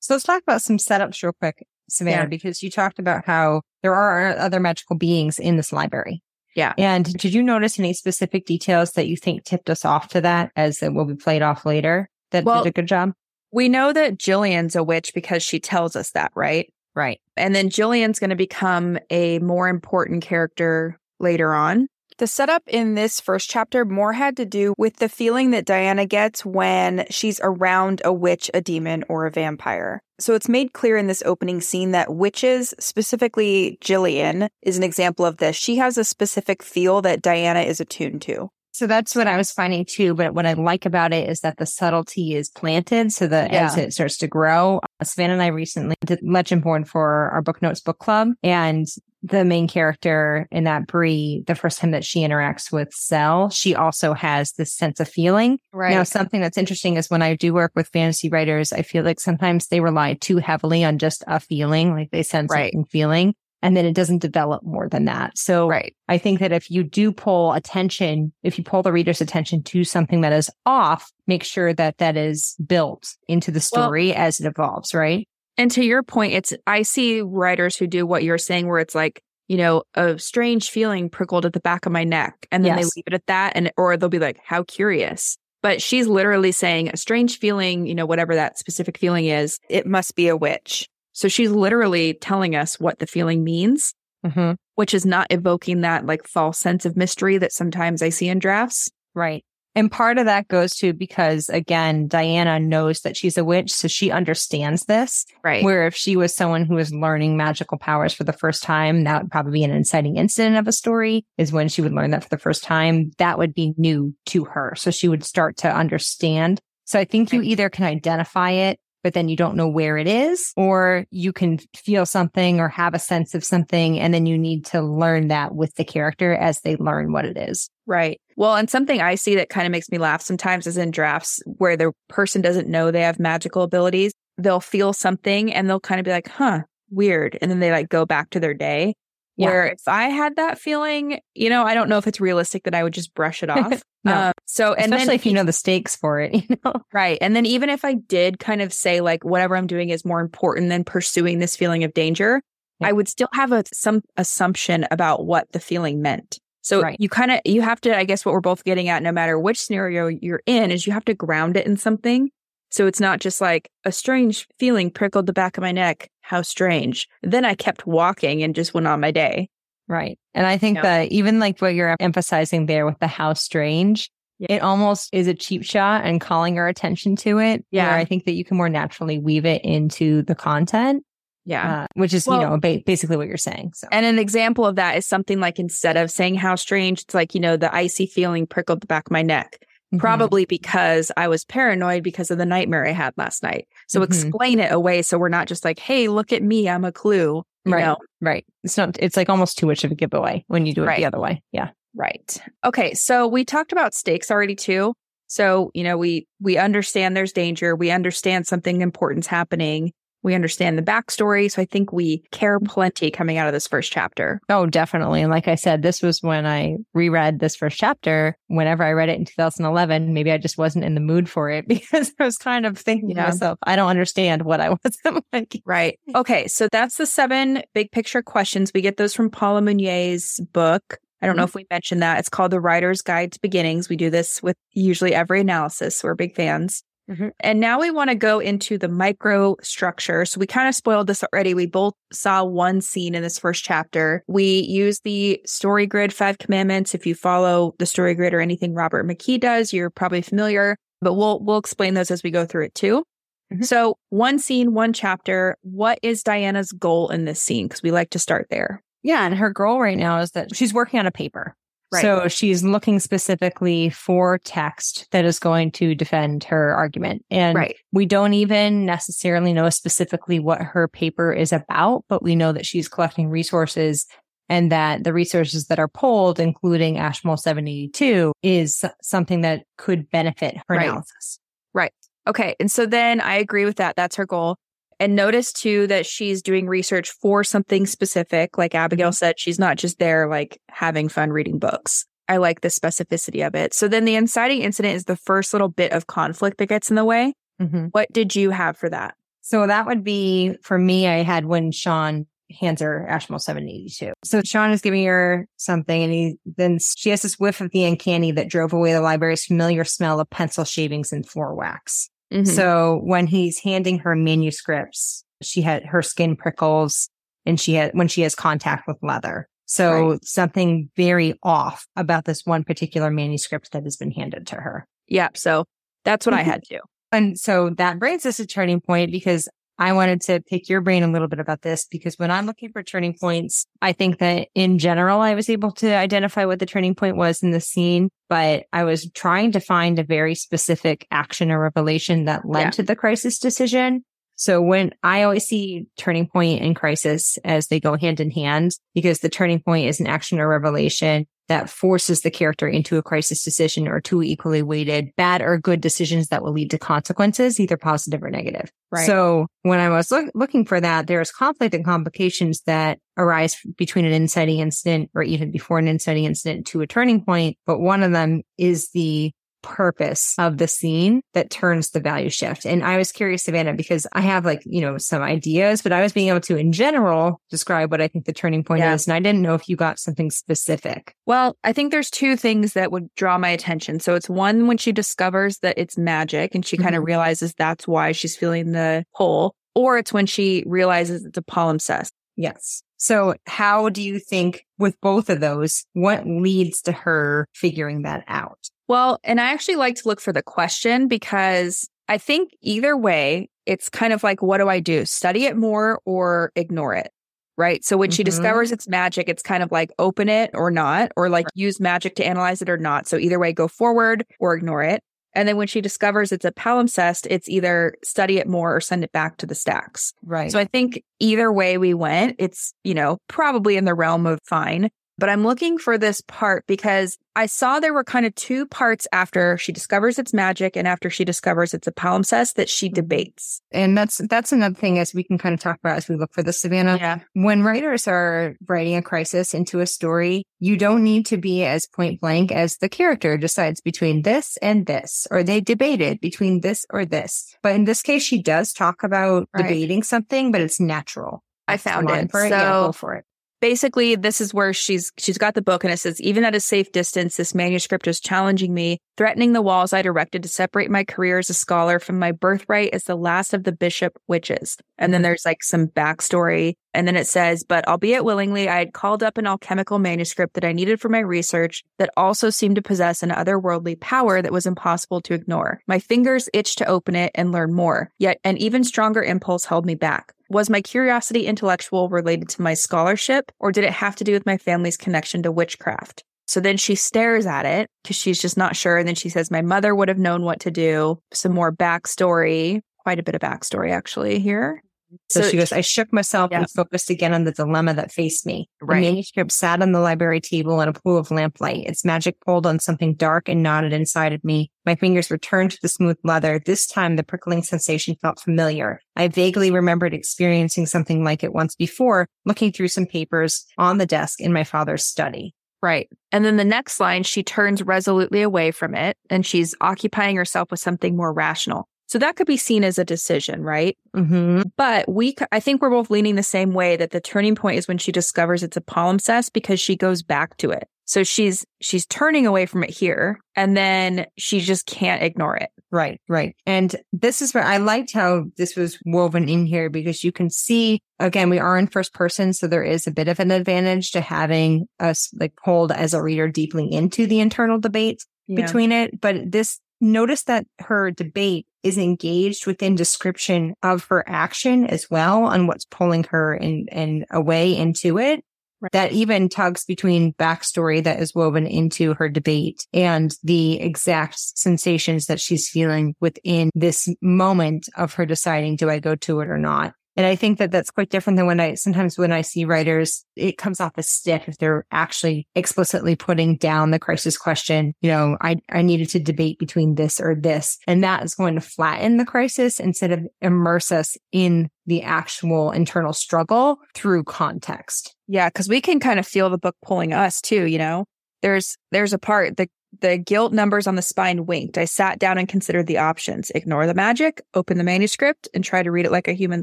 [0.00, 2.26] So let's talk about some setups real quick, Savannah, yeah.
[2.26, 6.22] because you talked about how there are other magical beings in this library.
[6.54, 6.72] Yeah.
[6.78, 10.52] And did you notice any specific details that you think tipped us off to that
[10.54, 13.12] as it will be played off later that well, did a good job?
[13.54, 16.72] We know that Gillian's a witch because she tells us that, right?
[16.96, 17.20] Right.
[17.36, 21.86] And then Gillian's going to become a more important character later on.
[22.18, 26.04] The setup in this first chapter more had to do with the feeling that Diana
[26.04, 30.00] gets when she's around a witch, a demon, or a vampire.
[30.18, 35.24] So it's made clear in this opening scene that witches, specifically Gillian, is an example
[35.24, 35.54] of this.
[35.54, 38.48] She has a specific feel that Diana is attuned to.
[38.74, 40.14] So that's what I was finding too.
[40.14, 43.66] But what I like about it is that the subtlety is planted so that yeah.
[43.66, 44.80] as it starts to grow.
[45.02, 48.86] Savannah and I recently did Legendborn for our book notes book club and
[49.22, 53.74] the main character in that Bree, the first time that she interacts with Sel, she
[53.74, 55.58] also has this sense of feeling.
[55.72, 55.94] Right.
[55.94, 59.20] Now, something that's interesting is when I do work with fantasy writers, I feel like
[59.20, 62.72] sometimes they rely too heavily on just a feeling, like they sense right.
[62.72, 63.34] something feeling
[63.64, 65.38] and then it doesn't develop more than that.
[65.38, 65.96] So right.
[66.06, 69.84] I think that if you do pull attention, if you pull the reader's attention to
[69.84, 74.38] something that is off, make sure that that is built into the story well, as
[74.38, 75.26] it evolves, right?
[75.56, 78.94] And to your point, it's, I see writers who do what you're saying, where it's
[78.94, 82.46] like, you know, a strange feeling prickled at the back of my neck.
[82.52, 82.84] And then yes.
[82.84, 83.54] they leave it at that.
[83.56, 85.38] And, or they'll be like, how curious.
[85.62, 89.86] But she's literally saying a strange feeling, you know, whatever that specific feeling is, it
[89.86, 90.86] must be a witch.
[91.14, 93.94] So she's literally telling us what the feeling means,
[94.26, 94.52] mm-hmm.
[94.74, 98.40] which is not evoking that like false sense of mystery that sometimes I see in
[98.40, 98.90] drafts.
[99.14, 99.44] Right.
[99.76, 103.88] And part of that goes to because again, Diana knows that she's a witch, so
[103.88, 105.24] she understands this.
[105.42, 105.64] Right.
[105.64, 109.22] Where if she was someone who was learning magical powers for the first time, that
[109.22, 112.22] would probably be an inciting incident of a story is when she would learn that
[112.22, 113.10] for the first time.
[113.18, 114.74] That would be new to her.
[114.76, 116.60] So she would start to understand.
[116.84, 120.08] So I think you either can identify it but then you don't know where it
[120.08, 124.00] is, or you can feel something or have a sense of something.
[124.00, 127.36] And then you need to learn that with the character as they learn what it
[127.36, 127.70] is.
[127.86, 128.18] Right.
[128.36, 131.40] Well, and something I see that kind of makes me laugh sometimes is in drafts
[131.44, 134.12] where the person doesn't know they have magical abilities.
[134.38, 137.38] They'll feel something and they'll kind of be like, huh, weird.
[137.42, 138.94] And then they like go back to their day.
[139.36, 139.48] Yeah.
[139.48, 142.74] Where if I had that feeling, you know, I don't know if it's realistic that
[142.74, 143.82] I would just brush it off.
[144.04, 144.28] no.
[144.28, 147.18] Um, so, and especially then, if you know the stakes for it, you know, right.
[147.20, 150.20] And then even if I did kind of say like whatever I'm doing is more
[150.20, 152.42] important than pursuing this feeling of danger,
[152.80, 152.88] yeah.
[152.88, 156.38] I would still have a some assumption about what the feeling meant.
[156.62, 156.96] So right.
[156.98, 159.38] you kind of you have to, I guess, what we're both getting at, no matter
[159.38, 162.30] which scenario you're in, is you have to ground it in something.
[162.70, 166.08] So it's not just like a strange feeling prickled the back of my neck.
[166.26, 167.06] How strange.
[167.22, 169.50] Then I kept walking and just went on my day.
[169.86, 170.18] Right.
[170.32, 174.56] And I think that even like what you're emphasizing there with the how strange, yeah.
[174.56, 177.66] it almost is a cheap shot and calling our attention to it.
[177.70, 177.94] Yeah.
[177.94, 181.04] I think that you can more naturally weave it into the content.
[181.44, 181.82] Yeah.
[181.82, 183.72] Uh, which is, well, you know, ba- basically what you're saying.
[183.74, 183.86] So.
[183.92, 187.34] And an example of that is something like instead of saying how strange, it's like,
[187.34, 189.58] you know, the icy feeling prickled the back of my neck.
[189.60, 189.98] Mm-hmm.
[189.98, 193.68] Probably because I was paranoid because of the nightmare I had last night.
[193.88, 194.04] So mm-hmm.
[194.04, 197.42] explain it away so we're not just like, hey, look at me, I'm a clue.
[197.66, 197.84] right.
[197.84, 197.96] Know?
[198.20, 198.44] Right.
[198.62, 200.98] It's not, it's like almost too much of a giveaway when you do it right.
[200.98, 201.42] the other way.
[201.52, 201.70] Yeah.
[201.94, 202.42] Right.
[202.64, 202.94] Okay.
[202.94, 204.94] So we talked about stakes already too.
[205.26, 207.74] So, you know, we we understand there's danger.
[207.74, 209.92] We understand something important's happening.
[210.24, 211.50] We understand the backstory.
[211.50, 214.40] So I think we care plenty coming out of this first chapter.
[214.48, 215.22] Oh, definitely.
[215.22, 218.36] And like I said, this was when I reread this first chapter.
[218.48, 221.68] Whenever I read it in 2011, maybe I just wasn't in the mood for it
[221.68, 223.26] because I was kind of thinking yeah.
[223.26, 225.62] to myself, I don't understand what I wasn't like.
[225.64, 226.00] Right.
[226.14, 226.48] Okay.
[226.48, 228.72] So that's the seven big picture questions.
[228.74, 230.98] We get those from Paula Munier's book.
[231.20, 231.48] I don't know mm-hmm.
[231.48, 232.18] if we mentioned that.
[232.18, 233.88] It's called The Writer's Guide to Beginnings.
[233.88, 236.04] We do this with usually every analysis.
[236.04, 236.82] We're big fans.
[237.10, 237.28] Mm-hmm.
[237.40, 240.24] And now we want to go into the micro structure.
[240.24, 241.52] So we kind of spoiled this already.
[241.52, 244.24] We both saw one scene in this first chapter.
[244.26, 246.94] We use the story grid five commandments.
[246.94, 251.14] If you follow the story grid or anything Robert McKee does, you're probably familiar, but
[251.14, 253.04] we'll, we'll explain those as we go through it too.
[253.52, 253.64] Mm-hmm.
[253.64, 255.56] So one scene, one chapter.
[255.60, 257.68] What is Diana's goal in this scene?
[257.68, 258.82] Because we like to start there.
[259.02, 259.26] Yeah.
[259.26, 261.54] And her goal right now is that she's working on a paper.
[261.94, 262.02] Right.
[262.02, 267.24] So she's looking specifically for text that is going to defend her argument.
[267.30, 267.76] And right.
[267.92, 272.66] we don't even necessarily know specifically what her paper is about, but we know that
[272.66, 274.06] she's collecting resources
[274.48, 280.56] and that the resources that are pulled, including Ashmole 782, is something that could benefit
[280.68, 280.88] her right.
[280.88, 281.38] analysis.
[281.72, 281.92] Right.
[282.26, 282.54] Okay.
[282.60, 283.96] And so then I agree with that.
[283.96, 284.56] That's her goal.
[285.00, 288.56] And notice too that she's doing research for something specific.
[288.58, 289.14] Like Abigail mm-hmm.
[289.14, 292.06] said, she's not just there like having fun reading books.
[292.28, 293.74] I like the specificity of it.
[293.74, 296.96] So then the inciting incident is the first little bit of conflict that gets in
[296.96, 297.34] the way.
[297.60, 297.86] Mm-hmm.
[297.86, 299.14] What did you have for that?
[299.42, 304.12] So that would be for me, I had when Sean hands her Ashmole 782.
[304.24, 307.84] So Sean is giving her something and he then she has this whiff of the
[307.84, 312.08] uncanny that drove away the library's familiar smell of pencil shavings and floor wax.
[312.32, 312.44] Mm-hmm.
[312.44, 317.08] So when he's handing her manuscripts, she had her skin prickles
[317.46, 319.48] and she had when she has contact with leather.
[319.66, 320.24] So right.
[320.24, 324.86] something very off about this one particular manuscript that has been handed to her.
[325.08, 325.28] Yeah.
[325.34, 325.64] So
[326.04, 326.40] that's what mm-hmm.
[326.48, 326.80] I had to.
[327.12, 329.48] And so that brings us to turning point because
[329.78, 332.70] I wanted to pick your brain a little bit about this because when I'm looking
[332.70, 336.66] for turning points, I think that in general, I was able to identify what the
[336.66, 341.06] turning point was in the scene, but I was trying to find a very specific
[341.10, 342.70] action or revelation that led yeah.
[342.70, 344.04] to the crisis decision.
[344.36, 348.72] So when I always see turning point and crisis as they go hand in hand,
[348.94, 353.02] because the turning point is an action or revelation that forces the character into a
[353.02, 357.60] crisis decision or two equally weighted bad or good decisions that will lead to consequences,
[357.60, 358.72] either positive or negative.
[358.90, 359.06] Right.
[359.06, 364.06] So when I was look, looking for that, there's conflict and complications that arise between
[364.06, 367.58] an inciting incident or even before an inciting incident to a turning point.
[367.66, 369.32] But one of them is the
[369.64, 372.66] purpose of the scene that turns the value shift.
[372.66, 376.02] And I was curious, Savannah, because I have like, you know, some ideas, but I
[376.02, 378.94] was being able to, in general, describe what I think the turning point yeah.
[378.94, 379.06] is.
[379.06, 381.14] And I didn't know if you got something specific.
[381.26, 384.00] Well, I think there's two things that would draw my attention.
[384.00, 386.84] So it's one when she discovers that it's magic and she mm-hmm.
[386.84, 391.38] kind of realizes that's why she's feeling the pull, or it's when she realizes it's
[391.38, 392.10] a palimpsest.
[392.36, 392.82] Yes.
[392.96, 398.24] So how do you think with both of those, what leads to her figuring that
[398.26, 398.58] out?
[398.88, 403.48] Well, and I actually like to look for the question because I think either way,
[403.66, 405.06] it's kind of like, what do I do?
[405.06, 407.10] Study it more or ignore it?
[407.56, 407.84] Right.
[407.84, 408.16] So when mm-hmm.
[408.16, 411.78] she discovers it's magic, it's kind of like open it or not, or like use
[411.78, 413.06] magic to analyze it or not.
[413.06, 415.02] So either way, go forward or ignore it.
[415.34, 419.04] And then when she discovers it's a palimpsest, it's either study it more or send
[419.04, 420.12] it back to the stacks.
[420.24, 420.50] Right.
[420.50, 424.40] So I think either way we went, it's, you know, probably in the realm of
[424.44, 424.90] fine.
[425.16, 429.06] But I'm looking for this part because I saw there were kind of two parts
[429.12, 432.94] after she discovers it's magic and after she discovers it's a palimpsest that she mm-hmm.
[432.94, 433.60] debates.
[433.72, 436.32] And that's that's another thing as we can kind of talk about as we look
[436.32, 436.96] for the Savannah.
[436.96, 437.18] Yeah.
[437.32, 441.86] When writers are writing a crisis into a story, you don't need to be as
[441.86, 446.86] point blank as the character decides between this and this, or they debated between this
[446.90, 447.54] or this.
[447.62, 449.62] But in this case, she does talk about right.
[449.62, 451.42] debating something, but it's natural.
[451.66, 452.30] I found it.
[452.30, 452.50] For it.
[452.50, 453.24] So yeah, for it
[453.64, 456.60] basically this is where she's she's got the book and it says even at a
[456.60, 461.02] safe distance this manuscript is challenging me threatening the walls i'd erected to separate my
[461.02, 465.14] career as a scholar from my birthright as the last of the bishop witches and
[465.14, 465.28] then mm-hmm.
[465.28, 469.36] there's like some backstory and then it says but albeit willingly i had called up
[469.38, 473.30] an alchemical manuscript that i needed for my research that also seemed to possess an
[473.30, 477.72] otherworldly power that was impossible to ignore my fingers itched to open it and learn
[477.72, 482.62] more yet an even stronger impulse held me back was my curiosity intellectual related to
[482.62, 486.22] my scholarship, or did it have to do with my family's connection to witchcraft?
[486.46, 488.98] So then she stares at it because she's just not sure.
[488.98, 491.18] And then she says, My mother would have known what to do.
[491.32, 494.82] Some more backstory, quite a bit of backstory actually here.
[495.28, 496.58] So, so she goes, I shook myself yeah.
[496.58, 498.68] and focused again on the dilemma that faced me.
[498.80, 499.00] Right.
[499.00, 501.86] The manuscript sat on the library table in a pool of lamplight.
[501.86, 504.70] Its magic pulled on something dark and knotted inside of me.
[504.86, 506.60] My fingers returned to the smooth leather.
[506.64, 509.00] This time the prickling sensation felt familiar.
[509.16, 514.06] I vaguely remembered experiencing something like it once before, looking through some papers on the
[514.06, 515.54] desk in my father's study.
[515.84, 516.08] Right.
[516.32, 520.70] And then the next line, she turns resolutely away from it and she's occupying herself
[520.70, 521.88] with something more rational.
[522.06, 523.96] So that could be seen as a decision, right?
[524.14, 524.62] Mm-hmm.
[524.76, 527.88] But we, I think we're both leaning the same way that the turning point is
[527.88, 530.88] when she discovers it's a palimpsest because she goes back to it.
[531.06, 535.68] So she's, she's turning away from it here and then she just can't ignore it.
[535.90, 536.56] Right, right.
[536.66, 540.50] And this is where I liked how this was woven in here because you can
[540.50, 542.52] see, again, we are in first person.
[542.52, 546.22] So there is a bit of an advantage to having us like pulled as a
[546.22, 548.64] reader deeply into the internal debate yeah.
[548.64, 549.20] between it.
[549.20, 555.44] But this notice that her debate is engaged within description of her action as well
[555.44, 558.44] on what's pulling her in and away into it.
[558.80, 558.92] Right.
[558.92, 565.26] That even tugs between backstory that is woven into her debate and the exact sensations
[565.26, 569.58] that she's feeling within this moment of her deciding, do I go to it or
[569.58, 569.94] not?
[570.16, 573.24] And I think that that's quite different than when I sometimes when I see writers,
[573.36, 577.94] it comes off as stiff if they're actually explicitly putting down the crisis question.
[578.00, 580.78] You know, I, I needed to debate between this or this.
[580.86, 585.72] And that is going to flatten the crisis instead of immerse us in the actual
[585.72, 588.14] internal struggle through context.
[588.28, 588.48] Yeah.
[588.50, 591.06] Cause we can kind of feel the book pulling us too, you know?
[591.42, 592.68] There's, there's a part, the
[593.00, 594.78] the gilt numbers on the spine winked.
[594.78, 596.50] I sat down and considered the options.
[596.50, 599.62] Ignore the magic, open the manuscript and try to read it like a human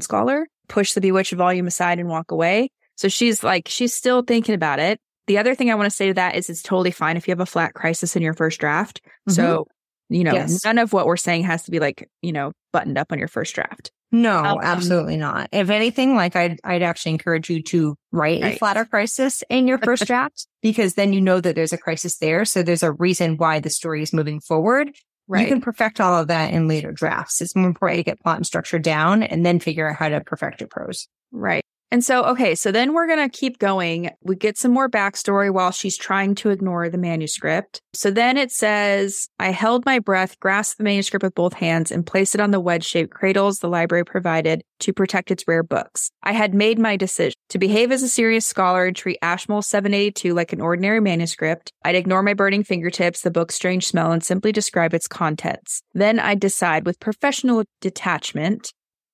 [0.00, 2.70] scholar, push the bewitched volume aside and walk away.
[2.96, 5.00] So she's like, she's still thinking about it.
[5.26, 7.32] The other thing I want to say to that is it's totally fine if you
[7.32, 9.00] have a flat crisis in your first draft.
[9.28, 9.32] Mm-hmm.
[9.32, 9.66] So,
[10.08, 10.64] you know, yes.
[10.64, 13.28] none of what we're saying has to be like, you know, buttoned up on your
[13.28, 13.92] first draft.
[14.12, 15.48] No, um, absolutely not.
[15.52, 18.54] If anything, like I'd, I'd actually encourage you to write right.
[18.54, 22.18] a flatter crisis in your first draft because then you know that there's a crisis
[22.18, 22.44] there.
[22.44, 24.94] So there's a reason why the story is moving forward.
[25.28, 25.42] Right.
[25.42, 27.40] You can perfect all of that in later drafts.
[27.40, 30.20] It's more important to get plot and structure down and then figure out how to
[30.20, 31.08] perfect your prose.
[31.30, 31.61] Right.
[31.92, 34.08] And so, okay, so then we're going to keep going.
[34.22, 37.82] We get some more backstory while she's trying to ignore the manuscript.
[37.92, 42.06] So then it says, I held my breath, grasped the manuscript with both hands, and
[42.06, 46.10] placed it on the wedge shaped cradles the library provided to protect its rare books.
[46.22, 50.32] I had made my decision to behave as a serious scholar and treat Ashmole 782
[50.32, 51.74] like an ordinary manuscript.
[51.84, 55.82] I'd ignore my burning fingertips, the book's strange smell, and simply describe its contents.
[55.92, 58.72] Then I'd decide with professional detachment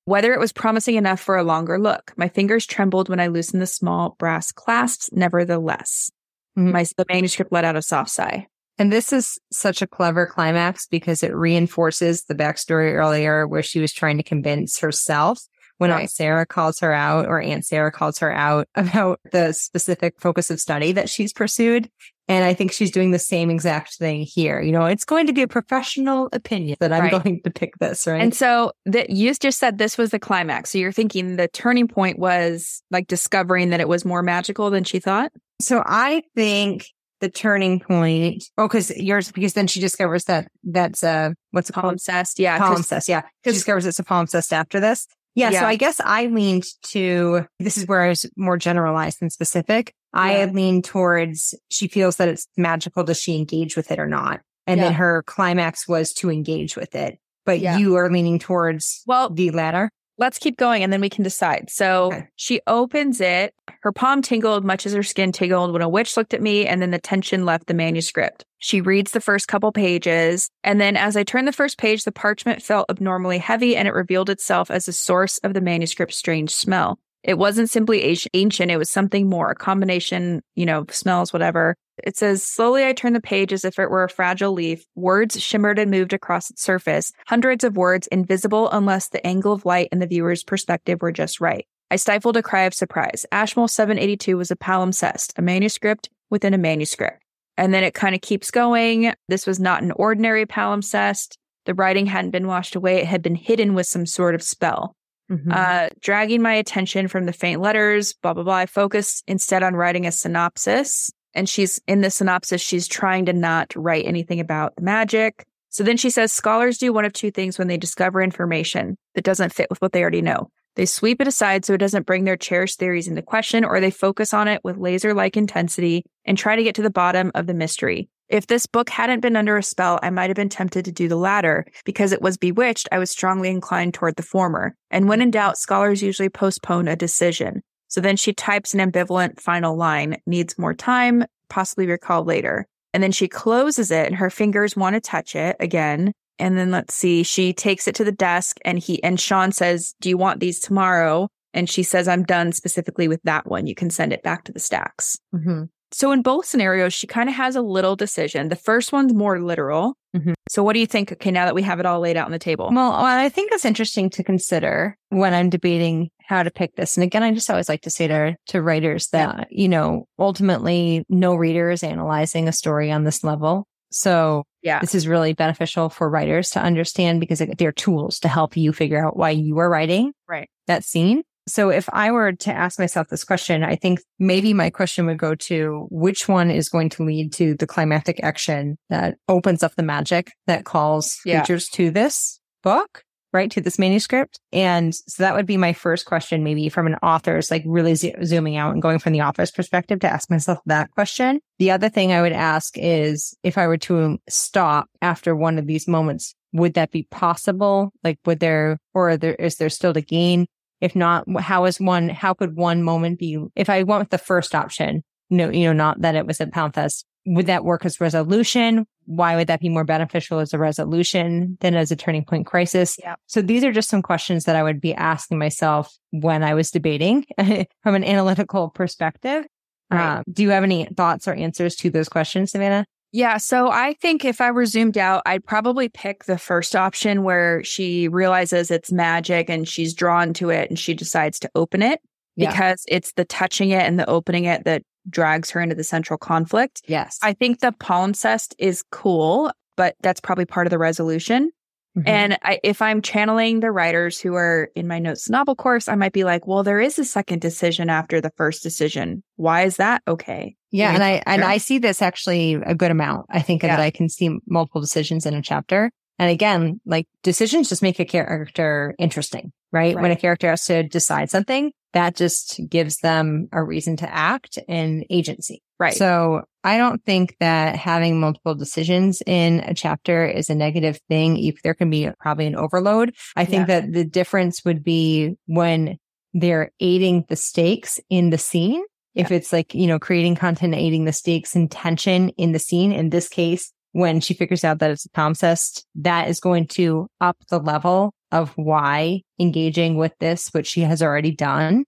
[0.09, 2.15] whether it was promising enough for a longer look.
[2.17, 6.11] My fingers trembled when I loosened the small brass clasps, nevertheless.
[6.59, 6.73] Mm-hmm.
[6.73, 8.47] My, the manuscript let out a soft sigh.
[8.79, 13.81] And this is such a clever climax because it reinforces the backstory earlier where she
[13.81, 15.43] was trying to convince herself
[15.77, 16.01] when right.
[16.01, 20.51] Aunt Sarah calls her out or Aunt Sarah calls her out about the specific focus
[20.51, 21.91] of study that she's pursued.
[22.29, 24.61] And I think she's doing the same exact thing here.
[24.61, 27.23] You know, it's going to be a professional opinion that I'm right.
[27.23, 28.21] going to pick this, right?
[28.21, 30.71] And so that you just said this was the climax.
[30.71, 34.85] So you're thinking the turning point was like discovering that it was more magical than
[34.85, 35.33] she thought?
[35.61, 36.87] So I think
[37.21, 38.45] the turning point.
[38.59, 41.97] Oh, because yours, because then she discovers that that's uh what's it called?
[41.97, 42.39] Palimpsest.
[42.39, 42.59] Yeah.
[42.59, 43.09] Palimpsest.
[43.09, 43.23] Yeah.
[43.45, 45.07] She discovers it's a palimpsest after this.
[45.35, 49.21] Yeah, yeah, So I guess I leaned to, this is where I was more generalized
[49.21, 49.95] than specific.
[50.15, 50.21] Yeah.
[50.21, 53.05] I leaned towards she feels that it's magical.
[53.05, 54.41] Does she engage with it or not?
[54.67, 54.85] And yeah.
[54.85, 57.19] then her climax was to engage with it.
[57.47, 61.25] But you are leaning towards well, the latter let's keep going and then we can
[61.25, 61.71] decide.
[61.71, 62.29] So okay.
[62.37, 63.55] she opens it.
[63.83, 66.83] Her palm tingled much as her skin tingled when a witch looked at me and
[66.83, 68.45] then the tension left the manuscript.
[68.59, 70.51] She reads the first couple pages.
[70.65, 73.95] And then as I turned the first page, the parchment felt abnormally heavy and it
[73.95, 76.99] revealed itself as the source of the manuscript's strange smell.
[77.23, 78.71] It wasn't simply ancient.
[78.71, 81.77] It was something more, a combination, you know, smells, whatever.
[82.05, 84.85] It says, slowly I turned the page as if it were a fragile leaf.
[84.95, 87.13] Words shimmered and moved across its surface.
[87.27, 91.41] Hundreds of words, invisible unless the angle of light and the viewer's perspective were just
[91.41, 91.67] right.
[91.91, 93.25] I stifled a cry of surprise.
[93.33, 97.23] Ashmole 782 was a palimpsest, a manuscript within a manuscript.
[97.57, 99.13] And then it kind of keeps going.
[99.29, 101.37] This was not an ordinary palimpsest.
[101.65, 102.99] The writing hadn't been washed away.
[102.99, 104.95] It had been hidden with some sort of spell.
[105.31, 105.51] Mm-hmm.
[105.53, 108.55] Uh, dragging my attention from the faint letters, blah, blah, blah.
[108.55, 111.11] I focused instead on writing a synopsis.
[111.39, 115.47] And she's in the synopsis, she's trying to not write anything about the magic.
[115.69, 119.23] So then she says scholars do one of two things when they discover information that
[119.23, 120.51] doesn't fit with what they already know.
[120.75, 123.93] They sweep it aside so it doesn't bring their cherished theories into question, or they
[123.93, 127.47] focus on it with laser like intensity and try to get to the bottom of
[127.47, 128.09] the mystery.
[128.29, 131.07] If this book hadn't been under a spell, I might have been tempted to do
[131.07, 131.67] the latter.
[131.85, 134.75] Because it was bewitched, I was strongly inclined toward the former.
[134.91, 137.63] And when in doubt, scholars usually postpone a decision.
[137.89, 142.67] So then she types an ambivalent final line, needs more time, possibly recall later.
[142.95, 146.13] And then she closes it and her fingers want to touch it again.
[146.39, 149.95] And then let's see, she takes it to the desk and he, and Sean says,
[150.01, 151.29] do you want these tomorrow?
[151.53, 153.67] And she says, I'm done specifically with that one.
[153.67, 155.19] You can send it back to the stacks.
[155.35, 155.65] Mm-hmm.
[155.91, 158.49] So in both scenarios, she kind of has a little decision.
[158.49, 159.95] The first one's more literal.
[160.15, 160.35] Mm-hmm.
[160.49, 161.13] So what do you think?
[161.13, 162.71] Okay, now that we have it all laid out on the table.
[162.73, 166.97] Well, I think it's interesting to consider when I'm debating how to pick this.
[166.97, 171.05] And again, I just always like to say to, to writers that, you know, ultimately
[171.09, 173.67] no reader is analyzing a story on this level.
[173.91, 178.57] So yeah, this is really beneficial for writers to understand because they're tools to help
[178.57, 180.51] you figure out why you are writing right.
[180.67, 181.23] that scene.
[181.49, 185.19] So if I were to ask myself this question, I think maybe my question would
[185.19, 189.75] go to which one is going to lead to the climactic action that opens up
[189.75, 191.41] the magic that calls yeah.
[191.41, 193.51] readers to this book, right?
[193.51, 194.39] To this manuscript.
[194.53, 198.13] And so that would be my first question, maybe from an author's like really zo-
[198.25, 201.41] zooming out and going from the author's perspective to ask myself that question.
[201.59, 205.67] The other thing I would ask is if I were to stop after one of
[205.67, 207.91] these moments, would that be possible?
[208.03, 210.47] Like, would there, or there, is there still to gain?
[210.81, 214.19] If not, how is one, how could one moment be, if I went with the
[214.19, 218.01] first option, no, you know, not that it was a palimpsest, would that work as
[218.01, 218.87] resolution?
[219.05, 222.97] Why would that be more beneficial as a resolution than as a turning point crisis?
[222.99, 223.17] Yeah.
[223.27, 226.71] So these are just some questions that I would be asking myself when I was
[226.71, 227.27] debating
[227.83, 229.45] from an analytical perspective.
[229.91, 230.19] Right.
[230.19, 232.87] Um, do you have any thoughts or answers to those questions, Savannah?
[233.13, 233.39] Yeah.
[233.39, 237.65] So I think if I were zoomed out, I'd probably pick the first option where
[237.65, 242.01] she realizes it's magic and she's drawn to it and she decides to open it
[242.37, 242.51] yeah.
[242.51, 246.19] because it's the touching it and the opening it that drags her into the central
[246.19, 246.83] conflict.
[246.87, 247.19] Yes.
[247.23, 251.51] I think the palimpsest is cool, but that's probably part of the resolution.
[251.99, 252.09] Mm-hmm.
[252.09, 255.97] And I, if I'm channeling the writers who are in my notes novel course, I
[255.97, 259.23] might be like, well, there is a second decision after the first decision.
[259.37, 260.55] Why is that okay?
[260.71, 260.95] Yeah.
[260.95, 263.27] And I, and I see this actually a good amount.
[263.31, 263.77] I think yeah.
[263.77, 265.91] that I can see multiple decisions in a chapter.
[266.19, 269.95] And again, like decisions just make a character interesting, right?
[269.95, 270.03] right?
[270.03, 274.59] When a character has to decide something, that just gives them a reason to act
[274.69, 275.63] and agency.
[275.79, 275.95] Right.
[275.95, 281.39] So I don't think that having multiple decisions in a chapter is a negative thing.
[281.39, 283.81] If there can be probably an overload, I think yeah.
[283.81, 285.99] that the difference would be when
[286.35, 288.83] they're aiding the stakes in the scene.
[289.15, 289.25] Yeah.
[289.25, 292.93] If it's like, you know, creating content, aiding the stakes and tension in the scene.
[292.93, 297.09] In this case, when she figures out that it's a palimpsest, that is going to
[297.21, 301.85] up the level of why engaging with this, which she has already done,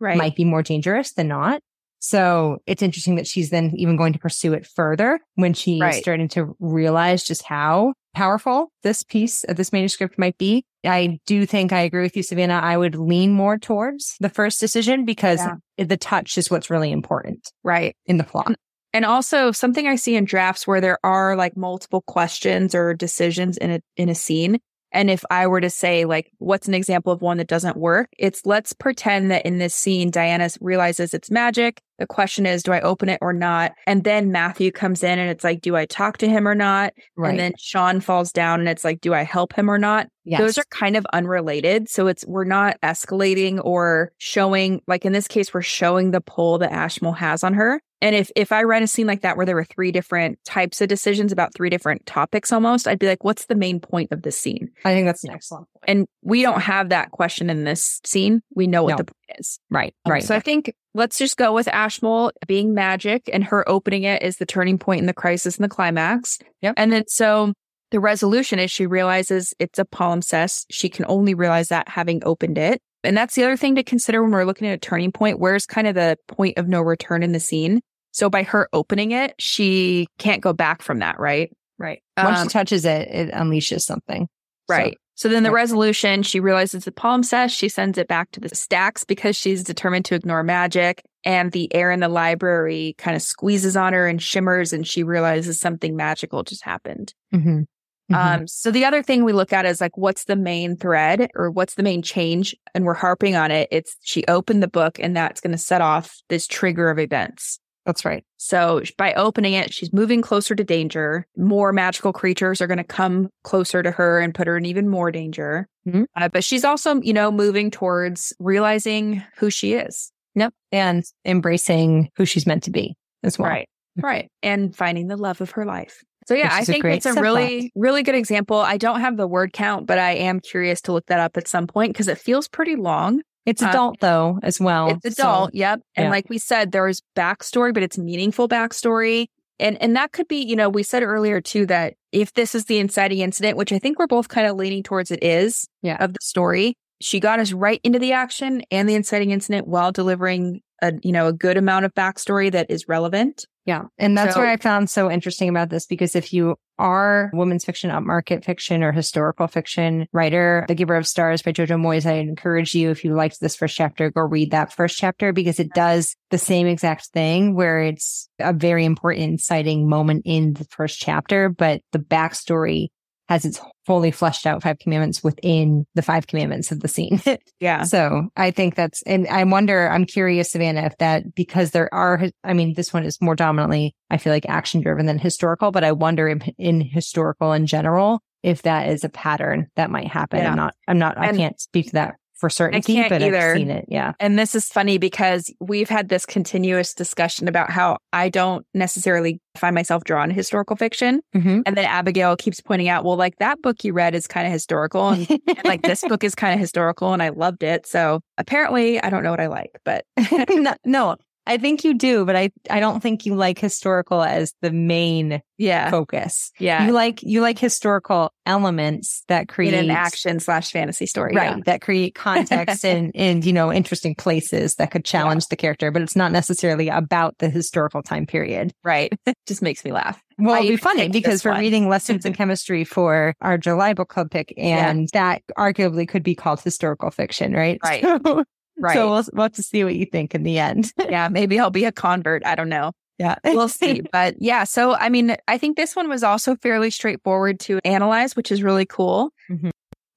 [0.00, 0.16] right.
[0.18, 1.60] might be more dangerous than not.
[2.00, 6.02] So it's interesting that she's then even going to pursue it further when she's Right.
[6.02, 10.64] starting to realize just how powerful this piece of this manuscript might be.
[10.84, 12.60] I do think I agree with you, Savannah.
[12.62, 15.84] I would lean more towards the first decision because Yeah.
[15.84, 17.94] the touch is what's really important Right.
[18.06, 18.56] in the plot.
[18.92, 23.56] And also something I see in drafts where there are like multiple questions or decisions
[23.56, 24.58] in a in a scene.
[24.92, 28.10] And if I were to say like what's an example of one that doesn't work,
[28.18, 31.80] it's let's pretend that in this scene Diana realizes it's magic.
[31.98, 33.72] The question is do I open it or not?
[33.86, 36.92] And then Matthew comes in and it's like do I talk to him or not?
[37.16, 37.30] Right.
[37.30, 40.08] And then Sean falls down and it's like do I help him or not?
[40.24, 40.40] yes.
[40.40, 41.88] Those are kind of unrelated.
[41.88, 46.58] So it's we're not escalating or showing like in this case we're showing the pull
[46.58, 47.80] that Ashmole has on her.
[48.02, 50.80] And if if I read a scene like that where there were three different types
[50.80, 54.22] of decisions about three different topics almost, I'd be like, what's the main point of
[54.22, 54.70] this scene?
[54.84, 55.84] I think that's an excellent point.
[55.88, 58.42] And we don't have that question in this scene.
[58.54, 58.96] We know what No.
[58.96, 59.58] the point is.
[59.70, 59.94] Right.
[60.04, 60.24] Um, Right.
[60.24, 64.36] So I think let's just go with Ashmole being magic and her opening it is
[64.36, 66.38] the turning point in the crisis and the climax.
[66.60, 66.74] Yep.
[66.76, 67.52] And then so
[67.92, 70.64] the resolution is she realizes it's a palimpsest.
[70.70, 72.80] She can only realize that having opened it.
[73.04, 75.38] And that's the other thing to consider when we're looking at a turning point.
[75.38, 77.80] Where's kind of the point of no return in the scene?
[78.12, 81.50] So by her opening it, she can't go back from that, right?
[81.78, 82.02] right.
[82.16, 84.28] Once Um, she touches it, it unleashes something.
[84.68, 84.96] Right.
[85.14, 87.56] So, then the resolution, she realizes the palimpsest.
[87.56, 91.02] She sends it back to the stacks because she's determined to ignore magic.
[91.24, 95.02] And the air in the library kind of squeezes on her and shimmers, and she
[95.02, 97.14] realizes something magical just happened.
[97.32, 97.66] Mhm.
[98.10, 98.16] Mhm.
[98.16, 101.50] Um, so the other thing we look at is like, what's the main thread or
[101.50, 102.56] what's the main change?
[102.74, 103.68] And we're harping on it.
[103.70, 107.60] It's she opened the book, and that's going to set off this trigger of events.
[107.84, 108.24] That's right.
[108.36, 111.26] So by opening it, she's moving closer to danger.
[111.36, 114.88] More magical creatures are going to come closer to her and put her in even
[114.88, 115.68] more danger.
[115.86, 116.06] Mhm.
[116.16, 120.12] Uh, but she's also, you know, moving towards realizing who she is.
[120.34, 120.54] Yep.
[120.70, 123.50] And embracing who she's meant to be as well.
[123.50, 123.68] Right.
[123.96, 124.30] Right.
[124.42, 126.02] And finding the love of her life.
[126.28, 127.20] So yeah, Which I is a think it's a subplot.
[127.20, 128.56] really, really good example.
[128.58, 131.48] I don't have the word count, but I am curious to look that up at
[131.48, 133.22] some point because it feels pretty long.
[133.46, 134.98] It's Uh, adult though, as well.
[135.04, 135.80] It's So- adult, yep.
[135.96, 136.10] And yeah.
[136.10, 139.26] like we said, there's backstory, but it's meaningful backstory.
[139.58, 142.66] And and that could be, you know, we said earlier too that if this is
[142.66, 145.96] the inciting incident, which I think we're both kind of leaning towards it is Yeah.
[146.02, 149.92] of the story, she got us right into the action and the inciting incident while
[149.92, 153.46] delivering a you know a good amount of backstory that is relevant.
[153.64, 153.82] Yeah.
[153.96, 157.64] And that's So- what I found so interesting about this because if you are women's
[157.64, 162.14] fiction, upmarket fiction, or historical fiction writer, The Giver of Stars by Jojo Moyes, I
[162.14, 165.72] encourage you, if you liked this first chapter, go read that first chapter because it
[165.74, 170.98] does the same exact thing where it's a very important inciting moment in the first
[170.98, 172.88] chapter, but the backstory
[173.32, 177.20] has its fully fleshed out five commandments within the five commandments of the scene.
[177.60, 177.84] Yeah.
[177.84, 182.28] So I think that's, and I wonder, I'm curious, Savannah, if that, because there are,
[182.42, 185.84] I mean, this one is more dominantly, I feel like action driven than historical, but
[185.84, 190.40] I wonder in, in historical in general, if that is a pattern that might happen.
[190.40, 190.50] Yeah.
[190.50, 193.52] I'm not, I'm not, I can't speak to that for certainty, can't but either.
[193.52, 193.84] I've seen it.
[193.86, 194.14] Yeah.
[194.18, 199.40] And this is funny because we've had this continuous discussion about how I don't necessarily
[199.56, 201.20] find myself drawn to historical fiction.
[201.36, 201.60] Mm-hmm.
[201.64, 204.52] And then Abigail keeps pointing out, well, like that book you read is kind of
[204.52, 205.28] historical and
[205.64, 207.86] like this book is kind of historical and I loved it.
[207.86, 210.04] So apparently I don't know what I like, but
[210.50, 211.16] no, no,
[211.46, 215.42] I think you do, but I, I don't think you like historical as the main
[215.58, 215.90] yeah.
[215.90, 216.50] focus.
[216.60, 216.86] Yeah.
[216.86, 221.34] You like, you like historical elements that create in an action slash fantasy story.
[221.34, 225.92] right that create context and and you know interesting places that could challenge the character
[225.92, 229.12] but it's not necessarily about the historical time period Right.
[229.46, 230.20] Just makes me laugh.
[230.38, 231.60] well it'd be funny because we're one.
[231.60, 236.34] reading lessons in chemistry for our july book club pick and that arguably could be
[236.34, 238.02] called historical fiction right Right.
[238.02, 238.42] so,
[238.82, 238.94] Right.
[238.94, 241.28] so we'll, we'll have to see what you think in the end yeah.
[241.28, 242.44] Maybe I'll be a convert.
[242.44, 242.92] I don't know.
[243.18, 244.02] yeah We'll see.
[244.12, 244.64] But yeah.
[244.64, 248.62] So, I mean, I think this one was also fairly straightforward to analyze, which is
[248.62, 249.30] really cool.
[249.50, 249.70] Mhm.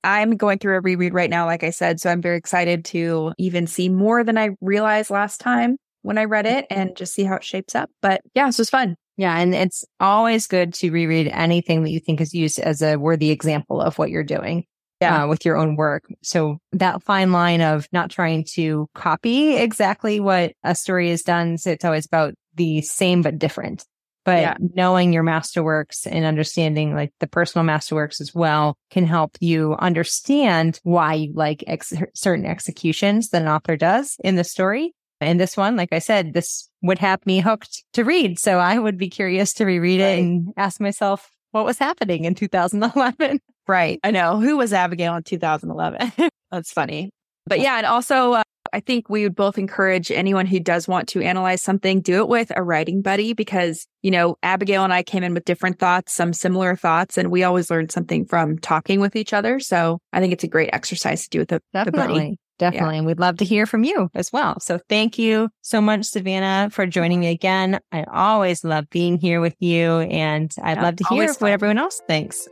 [0.04, 2.00] I'm going through a reread right now, like I said.
[2.00, 6.26] So I'm very excited to even see more than I realized last time when I
[6.26, 7.90] read it and just see how it shapes up.
[8.04, 8.96] But yeah, this was fun.
[9.18, 12.98] Yeah, and it's always good to reread anything that you think is used as a
[12.98, 14.66] worthy example of what you're doing.
[15.06, 15.24] Yeah.
[15.24, 16.04] uh, with your own work.
[16.24, 21.58] So that fine line of not trying to copy exactly what a story has done.
[21.58, 23.86] So it's always about the same but different.
[24.26, 24.58] But Yeah.
[24.76, 30.80] knowing your masterworks and understanding like the personal masterworks as well can help you understand
[30.84, 34.94] why you like ex- certain executions that an author does in the story.
[35.22, 38.38] And this one, like I said, this would have me hooked to read.
[38.40, 40.08] So I would be curious to reread Right.
[40.08, 43.40] it and ask myself what was happening in 2011.
[43.68, 44.00] Right.
[44.04, 44.40] I know.
[44.40, 46.12] Who was Abigail in 2011?
[46.52, 47.10] That's funny.
[47.48, 48.44] But yeah, and also uh,
[48.74, 52.28] I think we would both encourage anyone who does want to analyze something, do it
[52.28, 56.14] with a writing buddy because, you know, Abigail and I came in with different thoughts,
[56.14, 59.60] some similar thoughts, and we always learn something from talking with each other.
[59.60, 62.02] So I think it's a great exercise to do with the, Definitely.
[62.02, 62.38] the buddy.
[62.58, 62.96] Definitely.
[62.96, 62.98] Yeah.
[63.00, 64.60] And we'd love to hear from you as well.
[64.62, 67.80] So thank you so much, Savannah, for joining me again.
[67.92, 71.78] I always love being here with you and I'd yeah, love to hear what everyone
[71.78, 72.48] else thinks.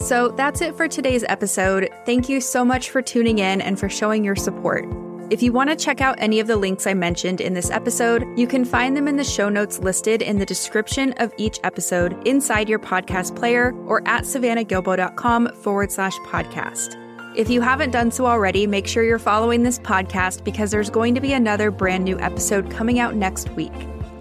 [0.00, 1.90] So that's it for today's episode.
[2.06, 4.86] Thank you so much for tuning in and for showing your support.
[5.30, 8.24] If you want to check out any of the links I mentioned in this episode,
[8.36, 12.26] you can find them in the show notes listed in the description of each episode
[12.26, 16.96] inside your podcast player or at savannahgilbo.com forward slash podcast.
[17.36, 21.14] If you haven't done so already, make sure you're following this podcast because there's going
[21.14, 23.72] to be another brand new episode coming out next week.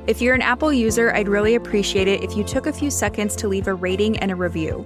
[0.05, 3.35] If you're an Apple user, I'd really appreciate it if you took a few seconds
[3.37, 4.85] to leave a rating and a review.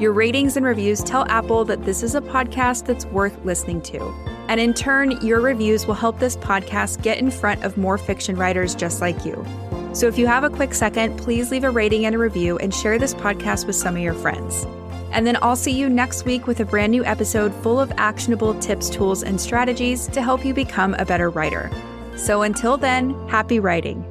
[0.00, 4.00] Your ratings and reviews tell Apple that this is a podcast that's worth listening to.
[4.48, 8.34] And in turn, your reviews will help this podcast get in front of more fiction
[8.34, 9.46] writers just like you.
[9.92, 12.74] So if you have a quick second, please leave a rating and a review and
[12.74, 14.66] share this podcast with some of your friends.
[15.12, 18.58] And then I'll see you next week with a brand new episode full of actionable
[18.58, 21.70] tips, tools, and strategies to help you become a better writer.
[22.16, 24.04] So until then, happy writing.